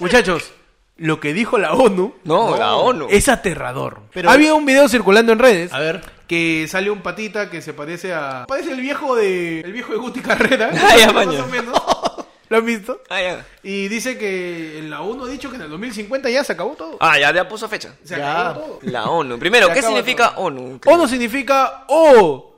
muchachos, 0.00 0.52
lo 0.96 1.18
que 1.20 1.32
dijo 1.34 1.58
la 1.58 1.72
ONU 1.74 2.14
No, 2.24 2.56
la 2.56 2.76
ONU. 2.76 3.06
es 3.10 3.28
aterrador. 3.28 4.00
Pero- 4.12 4.30
Había 4.30 4.54
un 4.54 4.64
video 4.64 4.88
circulando 4.88 5.32
en 5.32 5.38
redes. 5.38 5.72
A 5.72 5.78
ver. 5.80 6.02
Que 6.26 6.66
sale 6.68 6.90
un 6.90 7.02
patita 7.02 7.50
que 7.50 7.60
se 7.60 7.72
parece 7.74 8.14
a. 8.14 8.44
Parece 8.48 8.72
el 8.72 8.80
viejo 8.80 9.14
de. 9.14 9.60
El 9.60 9.72
viejo 9.72 9.92
de 9.92 9.98
Guti 9.98 10.20
Carrera. 10.20 10.70
Ah, 10.74 10.96
ya, 10.96 11.12
más 11.12 11.26
o 11.26 11.46
menos. 11.48 11.74
¿Lo 12.50 12.58
han 12.58 12.66
visto? 12.66 13.00
Ah, 13.08 13.20
ya. 13.22 13.44
Y 13.62 13.88
dice 13.88 14.16
que 14.18 14.84
la 14.88 15.00
ONU 15.00 15.24
ha 15.24 15.28
dicho 15.28 15.48
que 15.50 15.56
en 15.56 15.62
el 15.62 15.70
2050 15.70 16.28
ya 16.30 16.44
se 16.44 16.52
acabó 16.52 16.74
todo. 16.74 16.96
Ah, 17.00 17.18
ya, 17.18 17.32
ya 17.32 17.48
puso 17.48 17.68
fecha. 17.68 17.94
Se 18.04 18.16
Ya. 18.16 18.50
acabó 18.50 18.60
todo. 18.60 18.78
La 18.82 19.04
ONU. 19.06 19.38
Primero, 19.38 19.68
Se 19.68 19.74
¿qué 19.74 19.82
significa 19.82 20.34
todo. 20.34 20.44
ONU? 20.46 20.80
ONU 20.84 21.08
significa 21.08 21.84
¡Oh! 21.88 22.54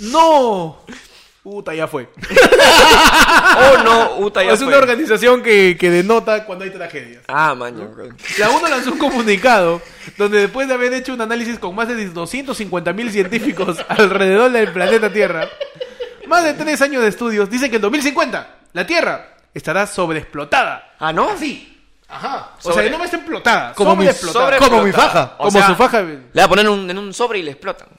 ¡No! 0.00 0.78
Puta, 1.50 1.74
ya 1.74 1.88
fue. 1.88 2.08
Oh 3.60 3.82
no, 3.82 4.16
Uta 4.18 4.44
ya 4.44 4.52
es 4.52 4.58
fue. 4.58 4.68
una 4.68 4.76
organización 4.76 5.42
que, 5.42 5.76
que 5.80 5.90
denota 5.90 6.44
cuando 6.44 6.64
hay 6.64 6.70
tragedias. 6.70 7.22
Ah, 7.28 7.54
maño. 7.54 7.84
ok. 7.90 8.12
La 8.38 8.50
ONU 8.50 8.66
lanzó 8.68 8.92
un 8.92 8.98
comunicado 8.98 9.80
donde 10.16 10.40
después 10.40 10.68
de 10.68 10.74
haber 10.74 10.92
hecho 10.92 11.14
un 11.14 11.20
análisis 11.22 11.58
con 11.58 11.74
más 11.74 11.88
de 11.88 11.94
250.000 12.12 13.10
científicos 13.10 13.78
alrededor 13.88 14.52
del 14.52 14.70
planeta 14.72 15.10
Tierra, 15.12 15.48
más 16.26 16.44
de 16.44 16.52
tres 16.54 16.80
años 16.82 17.02
de 17.02 17.08
estudios, 17.08 17.48
dicen 17.50 17.70
que 17.70 17.76
en 17.76 17.82
2050 17.82 18.56
la 18.74 18.86
Tierra 18.86 19.36
estará 19.54 19.86
sobreexplotada. 19.86 20.94
Ah, 21.00 21.12
¿no? 21.12 21.30
Así. 21.30 21.80
Ajá. 22.08 22.50
O 22.58 22.62
Sobre- 22.70 22.82
sea, 22.84 22.90
no 22.92 22.98
me 22.98 23.04
está 23.06 23.16
explotada. 23.16 23.72
Como 23.74 23.96
mi- 23.96 24.12
sobre- 24.12 24.58
Como 24.58 24.82
mi 24.82 24.92
faja. 24.92 25.34
O 25.38 25.44
Como 25.44 25.50
sea, 25.52 25.66
su 25.68 25.74
faja. 25.74 26.02
Le 26.02 26.20
va 26.36 26.44
a 26.44 26.48
poner 26.48 26.68
un- 26.68 26.88
en 26.90 26.98
un 26.98 27.12
sobre 27.14 27.38
y 27.40 27.42
le 27.42 27.52
explotan. 27.52 27.88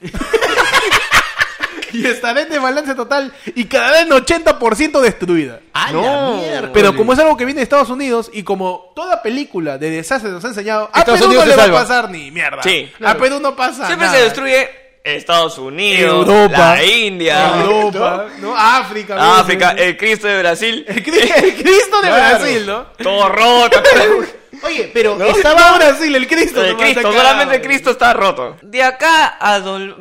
Y 2.00 2.06
estará 2.06 2.42
en 2.42 2.48
desbalance 2.48 2.94
total 2.94 3.32
y 3.54 3.64
quedará 3.64 4.00
en 4.00 4.08
80% 4.10 5.00
destruida. 5.00 5.60
¡A 5.72 5.92
No. 5.92 6.02
la 6.02 6.36
mierda! 6.42 6.70
Pero 6.72 6.94
como 6.96 7.12
es 7.12 7.18
algo 7.18 7.36
que 7.36 7.44
viene 7.44 7.58
de 7.60 7.64
Estados 7.64 7.90
Unidos 7.90 8.30
y 8.32 8.42
como 8.42 8.92
toda 8.94 9.22
película 9.22 9.78
de 9.78 9.90
desastre 9.90 10.30
nos 10.30 10.44
ha 10.44 10.48
enseñado, 10.48 10.90
a 10.92 11.00
Estados 11.00 11.20
Perú 11.20 11.30
Unidos 11.30 11.44
no 11.46 11.50
le 11.50 11.56
va 11.56 11.62
salva. 11.64 11.78
a 11.78 11.82
pasar 11.82 12.10
ni 12.10 12.30
mierda. 12.30 12.62
Sí, 12.62 12.90
A 12.94 12.98
claro. 12.98 13.20
Perú 13.20 13.40
no 13.40 13.56
pasa 13.56 13.86
Siempre 13.86 14.06
nada. 14.06 14.18
se 14.18 14.24
destruye 14.24 14.68
Estados 15.02 15.56
Unidos, 15.58 16.26
Europa, 16.28 16.74
la 16.76 16.84
India, 16.84 17.54
Europa, 17.62 18.26
¿no? 18.40 18.54
África. 18.56 19.38
África, 19.40 19.70
el 19.70 19.96
Cristo 19.96 20.26
de 20.28 20.38
Brasil. 20.40 20.84
El, 20.86 21.02
Cri- 21.04 21.32
el 21.42 21.54
Cristo 21.54 22.00
de 22.02 22.08
Claro. 22.08 22.38
Brasil, 22.38 22.66
¿no? 22.66 22.82
Todo 23.02 23.28
roto. 23.30 23.82
Oye, 24.62 24.90
pero 24.92 25.22
Estaba. 25.22 25.76
Brasil, 25.78 26.14
el 26.14 26.26
Cristo. 26.26 26.62
El 26.64 26.76
Cristo, 26.76 27.08
acá. 27.08 27.12
solamente 27.18 27.56
el 27.56 27.62
Cristo 27.62 27.90
está 27.90 28.12
roto. 28.12 28.56
De 28.62 28.82
acá 28.82 29.36
a 29.40 29.54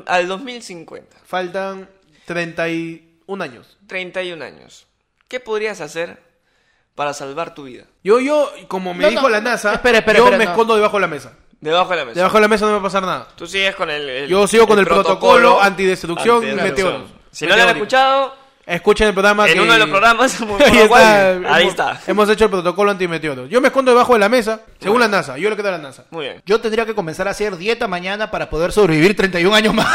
al 0.08 0.28
2050, 0.28 1.18
Faltan 1.26 1.88
31 2.26 3.44
años. 3.44 3.78
31 3.88 4.44
años. 4.44 4.88
¿Qué 5.28 5.40
podrías 5.40 5.82
hacer 5.82 6.22
para 6.96 7.14
salvar 7.14 7.54
tu 7.54 7.64
vida? 7.64 7.84
Yo, 8.04 8.20
yo, 8.20 8.52
como 8.68 8.94
me 8.94 9.04
No, 9.04 9.10
dijo 9.10 9.22
no, 9.24 9.30
la 9.30 9.42
NASA, 9.42 9.74
espera, 9.74 10.00
espera, 10.00 10.18
yo 10.20 10.26
espera, 10.26 10.38
me 10.38 10.46
no. 10.46 10.52
escondo 10.52 10.76
debajo 10.76 10.98
de 10.98 11.02
la 11.02 11.08
mesa. 11.08 11.34
Debajo 11.62 11.92
de 11.92 11.98
la 11.98 12.06
mesa. 12.06 12.16
Debajo 12.20 12.36
de 12.38 12.42
la 12.42 12.48
mesa 12.48 12.66
no 12.66 12.72
me 12.72 12.74
va 12.78 12.80
a 12.80 12.84
pasar 12.84 13.04
nada. 13.04 13.28
Tú 13.36 13.46
sigues 13.46 13.76
con 13.76 13.90
el, 13.90 14.08
el- 14.10 14.30
Yo 14.30 14.48
sigo 14.48 14.66
con 14.68 14.80
el 14.80 14.86
protocolo 14.86 15.62
antidestrucción 15.62 16.44
y 16.44 16.50
antidestrucción. 16.52 16.94
meteoros. 16.94 17.12
Si 17.32 17.46
no 17.46 17.56
lo 17.56 17.62
han 17.64 17.70
escuchado, 17.70 18.36
Escuchen 18.70 19.08
el 19.08 19.14
programa 19.14 19.48
en 19.48 19.54
que- 19.56 19.62
uno 19.62 19.74
de 19.74 19.80
los 19.80 19.90
programas, 19.90 20.36
por 20.40 20.62
Ahí 20.64 20.78
lo 20.78 20.88
cual, 20.88 21.02
está, 21.02 21.56
ahí 21.56 21.62
hemos, 21.64 21.72
está. 21.74 22.02
Hemos 22.08 22.30
hecho 22.30 22.44
el 22.46 22.52
protocolo 22.52 22.92
antimeteoros. 22.92 23.50
Yo 23.50 23.60
me 23.62 23.68
escondo 23.70 23.92
debajo 23.92 24.14
de 24.14 24.20
la 24.20 24.30
mesa, 24.30 24.62
según 24.80 25.00
la 25.00 25.08
NASA. 25.08 25.38
Yo 25.38 25.50
le 25.50 25.56
quedo 25.56 25.70
a 25.70 25.72
la 25.72 25.78
NASA. 25.80 26.06
Muy 26.12 26.26
bien. 26.26 26.42
Yo 26.46 26.60
tendría 26.62 26.86
que 26.86 26.94
comenzar 26.94 27.28
a 27.28 27.32
hacer 27.32 27.58
dieta 27.58 27.88
mañana 27.88 28.30
para 28.32 28.50
poder 28.50 28.72
sobrevivir 28.72 29.16
31 29.16 29.56
años 29.56 29.74
más. 29.74 29.88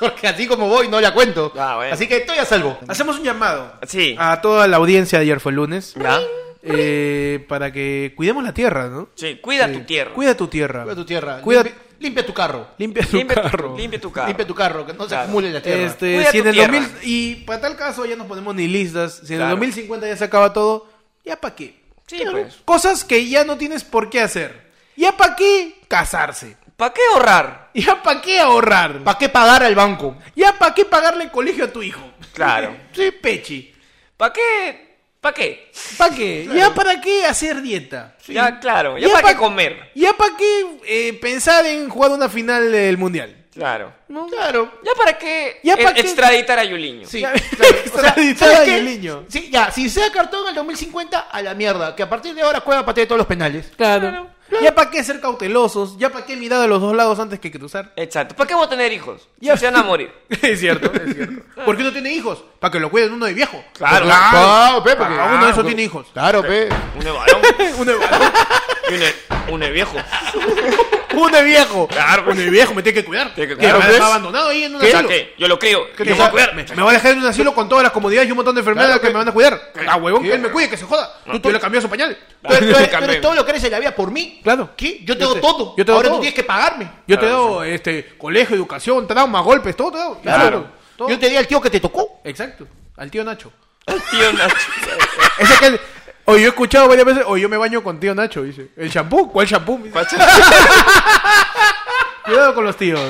Porque 0.00 0.26
así 0.28 0.46
como 0.46 0.68
voy, 0.68 0.88
no 0.88 1.00
la 1.00 1.12
cuento. 1.14 1.52
Ah, 1.58 1.76
bueno. 1.76 1.94
Así 1.94 2.06
que 2.08 2.16
estoy 2.18 2.38
a 2.38 2.44
salvo. 2.44 2.78
Hacemos 2.88 3.18
un 3.18 3.24
llamado 3.24 3.72
Sí. 3.86 4.16
a 4.18 4.40
toda 4.40 4.66
la 4.66 4.76
audiencia 4.78 5.18
de 5.18 5.22
ayer 5.24 5.40
fue 5.40 5.52
el 5.52 5.56
lunes 5.56 5.94
¿Ya? 5.94 6.20
Eh, 6.68 7.44
para 7.48 7.72
que 7.72 8.12
cuidemos 8.16 8.42
la 8.44 8.52
tierra, 8.54 8.88
¿no? 8.88 9.08
Sí, 9.14 9.36
cuida 9.42 9.66
Sí. 9.68 9.74
tu 9.74 9.80
tierra. 9.84 10.12
Cuida 10.14 10.36
tu 10.36 10.48
tierra. 10.48 10.82
Cuida 10.82 10.94
tu 10.96 11.04
tierra. 11.04 11.40
Cuida- 11.42 11.62
Limpia, 11.62 11.82
limpia 11.98 12.26
tu 12.26 12.34
carro. 12.34 12.68
Limpia 12.78 13.06
tu 13.06 13.16
limpia, 13.16 13.42
carro. 13.42 13.76
Limpia 13.76 14.00
tu 14.00 14.12
carro. 14.12 14.26
Limpia 14.28 14.46
tu 14.46 14.54
carro, 14.54 14.86
que 14.86 14.92
no 14.92 15.02
se 15.04 15.08
Claro. 15.08 15.22
acumule 15.24 15.50
la 15.52 15.62
tierra. 15.62 15.82
Este, 15.82 16.14
Cuida 16.16 16.30
si 16.30 16.38
en 16.38 16.42
tu 16.44 16.48
el 16.50 16.54
tierra. 16.54 16.72
2000 16.80 16.98
y 17.02 17.34
para 17.46 17.60
tal 17.60 17.76
caso 17.76 18.04
ya 18.04 18.16
nos 18.16 18.26
ponemos 18.26 18.54
ni 18.54 18.66
listas. 18.68 19.22
Si 19.24 19.32
en 19.32 19.38
Claro. 19.38 19.44
el 19.54 19.58
2050 19.60 20.06
ya 20.06 20.16
se 20.16 20.24
acaba 20.24 20.52
todo, 20.52 20.88
¿ya 21.24 21.36
para 21.40 21.54
qué? 21.54 21.80
Sí, 22.06 22.22
pues. 22.30 22.58
Cosas 22.64 23.02
que 23.04 23.28
ya 23.28 23.44
no 23.44 23.56
tienes 23.56 23.82
por 23.82 24.10
qué 24.10 24.20
hacer. 24.20 24.70
¿Ya 24.96 25.16
para 25.16 25.36
qué 25.36 25.78
casarse? 25.88 26.56
¿Para 26.76 26.92
qué 26.92 27.00
ahorrar? 27.14 27.70
¿Ya 27.74 28.02
para 28.02 28.20
qué 28.20 28.38
ahorrar? 28.38 29.02
¿Para 29.02 29.18
qué 29.18 29.28
pagar 29.30 29.62
al 29.62 29.74
banco? 29.74 30.16
¿Ya 30.34 30.58
para 30.58 30.74
qué 30.74 30.84
pagarle 30.84 31.24
el 31.24 31.30
colegio 31.30 31.64
a 31.64 31.72
tu 31.72 31.82
hijo? 31.82 32.02
Claro. 32.34 32.76
Sí, 32.92 33.10
pechi. 33.10 33.72
¿Para 34.16 34.32
qué? 34.34 34.85
¿Para 35.26 35.34
qué? 35.34 35.72
¿Para 35.98 36.14
qué? 36.14 36.48
¿Ya 36.54 36.72
para 36.72 37.00
qué 37.00 37.24
hacer 37.26 37.60
dieta? 37.60 38.14
Ya, 38.28 38.60
claro. 38.60 38.96
¿Ya, 38.96 39.08
Ya 39.08 39.12
para 39.12 39.22
pa- 39.26 39.32
qué 39.32 39.38
comer? 39.38 39.90
¿Ya 39.96 40.12
para 40.12 40.36
qué 40.36 40.66
eh, 40.86 41.12
pensar 41.14 41.66
en 41.66 41.88
jugar 41.88 42.12
una 42.12 42.28
final 42.28 42.70
del 42.70 42.96
mundial? 42.96 43.34
Claro. 43.52 43.92
¿No? 44.06 44.28
Claro. 44.28 44.70
¿Ya 44.84 44.92
para 44.96 45.18
qué 45.18 45.58
¿Ya 45.64 45.76
pa' 45.76 45.90
e- 45.90 45.94
qué? 45.94 46.00
extraditar 46.02 46.60
a 46.60 46.62
Yuliño? 46.64 47.08
Sí, 47.08 47.18
claro. 47.22 47.34
O 47.34 47.58
sea, 47.58 47.70
Extraditar 48.10 48.52
¿sabes 48.54 48.68
a? 48.68 48.76
Yuliño. 48.78 49.24
Sí, 49.28 49.48
ya, 49.50 49.72
si 49.72 49.90
sea 49.90 50.12
cartón 50.12 50.46
el 50.48 50.54
2050, 50.54 51.18
a 51.18 51.42
la 51.42 51.54
mierda. 51.54 51.96
Que 51.96 52.04
a 52.04 52.08
partir 52.08 52.32
de 52.32 52.42
ahora 52.42 52.60
juega 52.60 52.84
para 52.86 53.04
todos 53.04 53.18
los 53.18 53.26
penales. 53.26 53.72
Claro. 53.76 54.30
¿Ya 54.62 54.74
para 54.74 54.90
qué 54.90 55.02
ser 55.02 55.20
cautelosos? 55.20 55.98
¿Ya 55.98 56.10
para 56.10 56.24
qué 56.24 56.36
mirar 56.36 56.62
a 56.62 56.66
los 56.66 56.80
dos 56.80 56.94
lados 56.94 57.18
antes 57.18 57.40
que 57.40 57.50
cruzar? 57.50 57.92
Exacto. 57.96 58.34
¿Para 58.36 58.46
qué 58.48 58.54
vamos 58.54 58.68
a 58.68 58.70
tener 58.70 58.92
hijos? 58.92 59.28
Ya. 59.40 59.54
Si 59.54 59.60
se 59.60 59.66
van 59.70 59.76
a 59.76 59.82
morir. 59.82 60.12
es 60.42 60.60
cierto, 60.60 60.92
es 60.92 61.14
cierto. 61.14 61.42
¿Por 61.64 61.76
qué 61.76 61.82
no 61.82 61.92
tiene 61.92 62.12
hijos? 62.12 62.44
Para 62.60 62.70
que 62.72 62.80
lo 62.80 62.90
cuiden 62.90 63.12
uno 63.12 63.26
de 63.26 63.34
viejo. 63.34 63.62
Claro. 63.74 64.04
Claro, 64.06 64.82
pe, 64.84 64.96
porque- 64.96 65.14
Ah, 65.18 65.32
uno 65.34 65.44
de 65.46 65.50
esos 65.52 65.64
Ah, 65.64 65.66
tiene 65.66 65.82
hijos. 65.82 66.06
Claro, 66.12 66.42
pe. 66.42 66.68
Un 66.96 67.04
de 67.04 67.10
varón 67.10 67.40
Uno 67.78 67.92
de 67.92 67.98
varón. 67.98 68.32
Y 68.88 68.94
un 68.94 69.00
de, 69.00 69.14
un 69.68 69.72
viejo. 69.72 69.96
Viejo. 71.44 71.88
Claro, 71.88 72.24
Uno 72.26 72.40
de 72.40 72.50
viejo, 72.50 72.74
me 72.74 72.82
tiene 72.82 73.00
que 73.00 73.04
cuidar. 73.04 73.34
Tiene 73.34 73.48
que 73.48 73.60
¿Qué, 73.60 73.70
cuidar, 73.70 73.90
¿Me 73.90 73.96
abandonado 73.96 74.48
ahí 74.48 74.64
en 74.64 74.74
un 74.74 74.82
asilo? 74.82 75.08
yo 75.38 75.48
lo. 75.48 75.58
¿Qué 75.58 75.70
yo 75.72 75.86
te 75.96 76.12
voy 76.12 76.20
a 76.20 76.30
cuidarme. 76.30 76.66
Me, 76.74 76.82
va 76.82 76.90
a 76.90 76.92
dejar 76.92 77.12
en 77.12 77.18
un 77.20 77.26
asilo 77.26 77.54
con 77.54 77.68
todas 77.68 77.82
las 77.82 77.92
comodidades 77.92 78.28
y 78.28 78.32
un 78.32 78.36
montón 78.36 78.54
de 78.54 78.60
enfermedades 78.60 79.00
que 79.00 79.08
me 79.08 79.14
van 79.14 79.28
a 79.28 79.32
cuidar. 79.32 79.72
Ah, 79.88 79.96
huevón, 79.96 80.22
que 80.22 80.32
él 80.32 80.40
me 80.40 80.50
cuide, 80.50 80.68
que 80.68 80.76
se 80.76 80.84
joda. 80.84 81.12
Tú, 81.42 81.50
le 81.50 81.60
cambió 81.60 81.80
su 81.80 81.88
pañal. 81.88 82.16
Eres 82.48 83.20
todo 83.20 83.34
lo 83.34 83.44
que 83.44 83.50
eres 83.52 83.64
en 83.64 83.72
la 83.72 83.78
vida 83.78 83.94
por 83.94 84.10
mí. 84.10 84.40
Claro. 84.42 84.70
¿Qué? 84.76 85.00
Yo 85.04 85.16
te 85.16 85.24
doy 85.24 85.34
te- 85.34 85.40
todo. 85.40 85.74
te 85.74 85.90
Ahora 85.90 86.10
tú 86.10 86.20
tienes 86.20 86.34
que 86.34 86.44
pagarme. 86.44 86.90
Yo 87.06 87.18
te 87.18 87.26
doy 87.26 87.70
este, 87.70 88.16
colegio, 88.18 88.54
educación, 88.56 89.06
trauma, 89.06 89.40
golpes, 89.40 89.74
todo 89.74 89.92
te 89.92 89.98
doy. 89.98 90.16
Claro. 90.22 90.68
Yo 90.98 91.18
te 91.18 91.28
di 91.28 91.36
al 91.36 91.46
tío 91.46 91.60
que 91.60 91.70
te 91.70 91.80
tocó. 91.80 92.20
Exacto. 92.24 92.66
Al 92.96 93.10
tío 93.10 93.24
Nacho. 93.24 93.52
Tío 94.10 94.32
Nacho. 94.32 94.56
Ese 95.38 95.58
que... 95.58 95.95
Oye, 96.28 96.40
yo 96.40 96.46
he 96.46 96.50
escuchado 96.50 96.88
varias 96.88 97.06
veces, 97.06 97.22
oye, 97.26 97.42
yo 97.42 97.48
me 97.48 97.56
baño 97.56 97.84
con 97.84 98.00
tío 98.00 98.12
Nacho, 98.14 98.42
dice. 98.42 98.68
¿El 98.76 98.90
shampoo? 98.90 99.30
¿Cuál 99.30 99.46
shampoo? 99.46 99.78
Cuidado 102.26 102.54
con 102.54 102.64
los 102.64 102.76
tíos. 102.76 103.00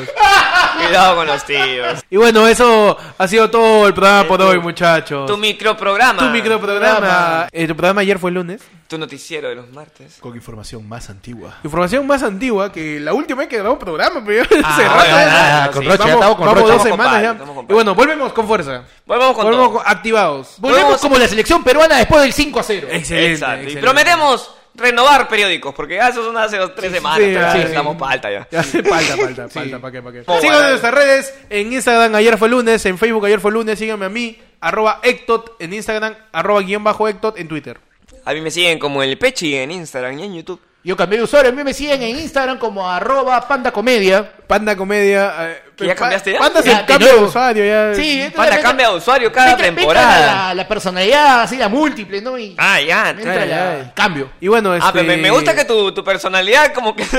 Cuidado 0.79 1.17
con 1.17 1.27
los 1.27 1.45
tíos. 1.45 2.05
Y 2.11 2.17
bueno, 2.17 2.47
eso 2.47 2.97
ha 3.19 3.27
sido 3.29 3.51
todo 3.51 3.87
el 3.87 3.95
programa 3.95 4.29
por 4.29 4.43
hoy, 4.43 4.59
muchachos. 4.61 5.27
Tu 5.27 5.37
microprograma. 5.37 6.19
Tu 6.19 6.25
microprograma. 6.31 7.49
Tu 7.51 7.67
programa 7.77 8.01
ayer 8.03 8.19
fue 8.19 8.31
el 8.31 8.35
lunes. 8.35 8.63
Tu 8.87 8.99
noticiero 8.99 9.49
de 9.49 9.57
los 9.57 9.69
martes. 9.73 10.19
Con 10.21 10.37
información 10.37 10.89
más 10.89 11.11
antigua. 11.11 11.57
Información 11.65 12.07
más 12.07 12.23
antigua 12.23 12.71
que 12.71 13.01
la 13.01 13.15
última 13.15 13.41
vez 13.41 13.49
que 13.49 13.57
grabamos 13.57 13.81
programa, 13.83 14.23
pero 14.25 14.45
ya 14.45 14.61
Ah, 14.63 14.71
hace 14.77 14.89
bueno, 14.89 15.15
bueno, 15.17 15.73
con 15.73 15.83
sí. 15.83 15.89
Rocha, 15.89 15.99
ya 15.99 16.05
Vamos, 16.07 16.15
estamos 16.15 16.37
con 16.37 16.47
vamos 16.47 16.61
Rocha. 16.63 16.75
dos 16.75 16.83
semanas 16.83 17.23
ya. 17.23 17.37
Y 17.69 17.73
bueno, 17.73 17.95
volvemos 17.97 18.33
con 18.33 18.47
fuerza. 18.47 18.83
Volvemos 19.07 19.35
con 19.35 19.45
Volvemos 19.45 19.69
todo. 19.71 19.79
con- 19.79 19.89
activados. 19.89 20.55
Volvemos 20.59 20.85
Volvemos- 20.85 21.01
como 21.01 21.19
la 21.19 21.27
selección 21.27 21.65
peruana 21.65 21.97
después 21.97 22.23
del 22.23 22.33
5 22.33 22.61
a 22.61 22.63
0. 22.63 22.89
Excelente. 22.93 23.33
Exacto. 23.33 23.71
Y 23.71 23.77
prometemos 23.77 24.55
renovar 24.77 25.29
periódicos, 25.29 25.75
porque 25.75 25.97
ya 25.97 26.09
eso 26.09 26.25
son 26.25 26.37
hace 26.37 26.59
dos, 26.59 26.75
tres 26.75 26.93
semanas. 26.93 27.21
sí, 27.27 27.33
ya 27.33 27.53
sí, 27.53 27.59
estamos 27.59 27.95
sí. 27.95 28.01
para 28.01 28.13
alta 28.13 28.31
ya. 28.31 28.49
Ya 28.51 28.61
hace 28.61 28.83
falta, 28.83 29.17
falta, 29.17 29.49
falta, 29.49 29.79
¿para 29.79 29.93
qué, 29.93 30.03
para 30.03 30.13
qué? 30.13 30.21
Síganos 30.25 30.43
bueno. 30.43 30.61
en 30.61 30.69
nuestras 30.69 30.95
redes, 30.95 31.35
en 31.51 31.73
Instagram 31.73 32.15
ayer 32.15 32.39
fue 32.39 32.49
lunes, 32.49 32.85
en 32.87 32.99
Facebook 32.99 33.27
ayer 33.27 33.41
fue 33.41 33.53
lunes, 33.53 33.79
síganme 33.79 34.07
a 34.07 34.09
mí, 34.09 34.39
arroba 34.61 35.01
Ectot 35.03 35.57
en 35.59 35.73
Instagram, 35.73 36.15
arroba 36.33 36.61
guion 36.61 36.85
bajo 36.85 37.09
Ectot 37.09 37.39
en 37.39 37.49
Twitter. 37.49 37.79
A 38.25 38.33
mí 38.33 38.41
me 38.41 38.51
siguen 38.51 38.79
como 38.79 39.03
el 39.03 39.19
Pechi 39.19 39.55
en 39.57 39.71
Instagram 39.71 40.19
y 40.19 40.25
en 40.25 40.35
YouTube. 40.35 40.61
Yo 40.83 40.97
cambié 40.97 41.19
de 41.19 41.25
usuario. 41.25 41.51
A 41.51 41.55
mí 41.55 41.65
me 41.65 41.75
siguen 41.75 42.03
en 42.03 42.17
Instagram 42.19 42.59
como 42.59 42.89
arroba 42.89 43.41
pandacomedia. 43.47 44.33
Panda 44.47 44.77
Comedia. 44.77 45.35
eh, 45.51 45.63
¿Que 45.77 45.87
ya 45.87 45.95
cambiaste 45.95 46.33
ya? 46.33 46.39
Panda 46.39 46.63
se 46.63 46.69
Ya, 46.71 46.79
de 46.81 46.87
cambia 46.87 47.07
de 47.09 47.13
nuevo. 47.13 47.29
usuario 47.29 47.65
ya. 47.67 47.95
Sí, 47.95 48.23
entonces 48.23 48.59
cambia 48.61 48.89
de 48.91 48.97
usuario 48.97 49.31
cada 49.33 49.57
temporada. 49.57 50.49
La, 50.49 50.55
la 50.55 50.67
personalidad, 50.69 51.43
así, 51.43 51.57
la 51.59 51.69
múltiple, 51.69 52.23
¿no? 52.23 52.39
Y 52.39 52.55
Ah, 52.57 52.81
ya. 52.81 53.11
entra 53.11 53.45
la- 53.45 53.79
el 53.81 53.93
cambio. 53.93 54.31
Y 54.41 54.49
bueno, 54.49 54.75
este... 54.75 54.87
Ah, 54.89 54.91
pero 54.93 55.05
me, 55.05 55.17
me 55.19 55.31
gusta 55.31 55.55
que 55.55 55.65
tu, 55.67 55.93
tu 55.93 56.03
personalidad 56.03 56.73
como 56.73 56.97
que... 56.97 57.05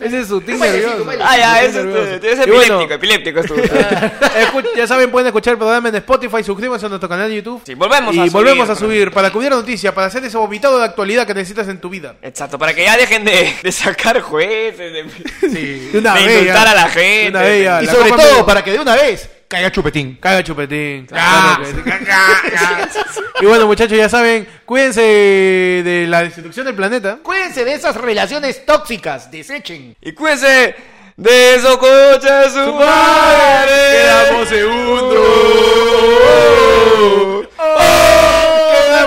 Ese 0.00 0.20
es 0.20 0.28
su 0.28 0.40
Bailecito, 0.40 1.04
nervioso. 1.04 1.10
ah, 1.22 1.36
ya, 1.36 1.60
Su 1.72 1.78
es, 1.78 2.24
es, 2.24 2.38
Y 2.38 2.42
epiléptico, 2.42 2.54
bueno, 2.56 2.80
epiléptico 2.82 3.40
es 3.40 3.46
tu... 3.46 3.54
ya 4.76 4.86
saben, 4.86 5.10
pueden 5.10 5.26
escuchar 5.26 5.52
el 5.52 5.58
programa 5.58 5.88
en 5.90 5.94
Spotify, 5.96 6.42
suscríbanse 6.42 6.86
a 6.86 6.88
nuestro 6.88 7.08
canal 7.08 7.28
de 7.28 7.36
YouTube. 7.36 7.62
Sí, 7.66 7.74
volvemos 7.74 8.14
y 8.14 8.18
a 8.18 8.22
subir, 8.22 8.32
volvemos 8.32 8.68
a 8.70 8.74
subir 8.76 9.10
para 9.10 9.30
cubrir 9.30 9.50
la 9.50 9.56
noticia, 9.56 9.94
para 9.94 10.06
hacer 10.06 10.24
ese 10.24 10.36
vomitado 10.38 10.78
de 10.78 10.84
actualidad 10.86 11.26
que 11.26 11.34
necesitas 11.34 11.68
en 11.68 11.80
tu 11.80 11.88
vida. 11.90 12.14
Exacto, 12.22 12.58
para 12.58 12.74
que 12.74 12.84
ya 12.84 12.96
dejen 12.96 13.24
de, 13.24 13.54
de 13.62 13.72
sacar 13.72 14.20
jueces, 14.20 14.78
de, 14.78 15.90
De 15.92 15.98
una 15.98 16.09
de 16.14 16.26
vez, 16.26 16.38
insultar 16.38 16.68
a 16.68 16.74
la 16.74 16.88
gente. 16.88 17.28
una 17.30 17.42
vez, 17.42 17.64
ya. 17.64 17.82
Y 17.82 17.86
La 17.86 17.92
sobre 17.92 18.10
Copa 18.10 18.22
todo, 18.22 18.46
para 18.46 18.64
que 18.64 18.72
de 18.72 18.78
una 18.78 18.94
vez 18.94 19.28
caiga 19.50 19.72
chupetín. 19.72 20.16
Caga 20.20 20.44
chupetín. 20.44 21.08
Ah. 21.12 21.58
Claro 21.60 21.82
que 21.84 21.92
sí. 21.92 22.06
Caga. 22.06 22.88
y 23.40 23.46
bueno, 23.46 23.66
muchachos, 23.66 23.98
ya 23.98 24.08
saben, 24.08 24.46
cuídense 24.64 25.02
de 25.02 26.06
la 26.08 26.22
destrucción 26.22 26.66
del 26.66 26.76
planeta. 26.76 27.18
Cuídense 27.20 27.64
de 27.64 27.74
esas 27.74 27.96
relaciones 27.96 28.64
tóxicas. 28.64 29.28
Desechen. 29.28 29.96
Y 30.00 30.12
cuídense 30.12 30.76
de 31.16 31.54
esos 31.56 31.78
coches 31.78 32.52
su 32.52 32.74
madre. 32.74 33.72
Quedamos 33.92 34.48
segundos. 34.48 35.26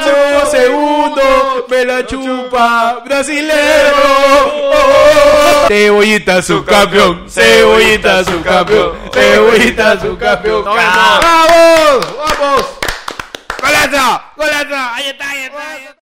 Quedamos 0.03 0.51
segundos. 0.51 1.63
Me 1.69 1.85
la 1.85 2.05
chupa 2.05 3.01
brasilero. 3.05 3.93
Cebollita 5.67 6.41
su 6.41 6.63
campeón. 6.65 7.29
Cebollita 7.29 8.23
su 8.23 8.41
campeón. 8.41 8.91
Eguita 9.13 9.99
su 9.99 10.17
campeón. 10.17 10.65
Nos 10.65 10.75
vemos. 10.75 10.95
¡Vamos! 10.95 12.17
¡Vamos! 12.17 12.65
¡Golazo! 13.61 14.21
¡Golazo! 14.35 14.75
Ahí 14.93 15.07
está, 15.09 15.29
ahí 15.29 15.43
está. 15.43 15.71
Ahí 15.71 15.77
está. 15.77 15.83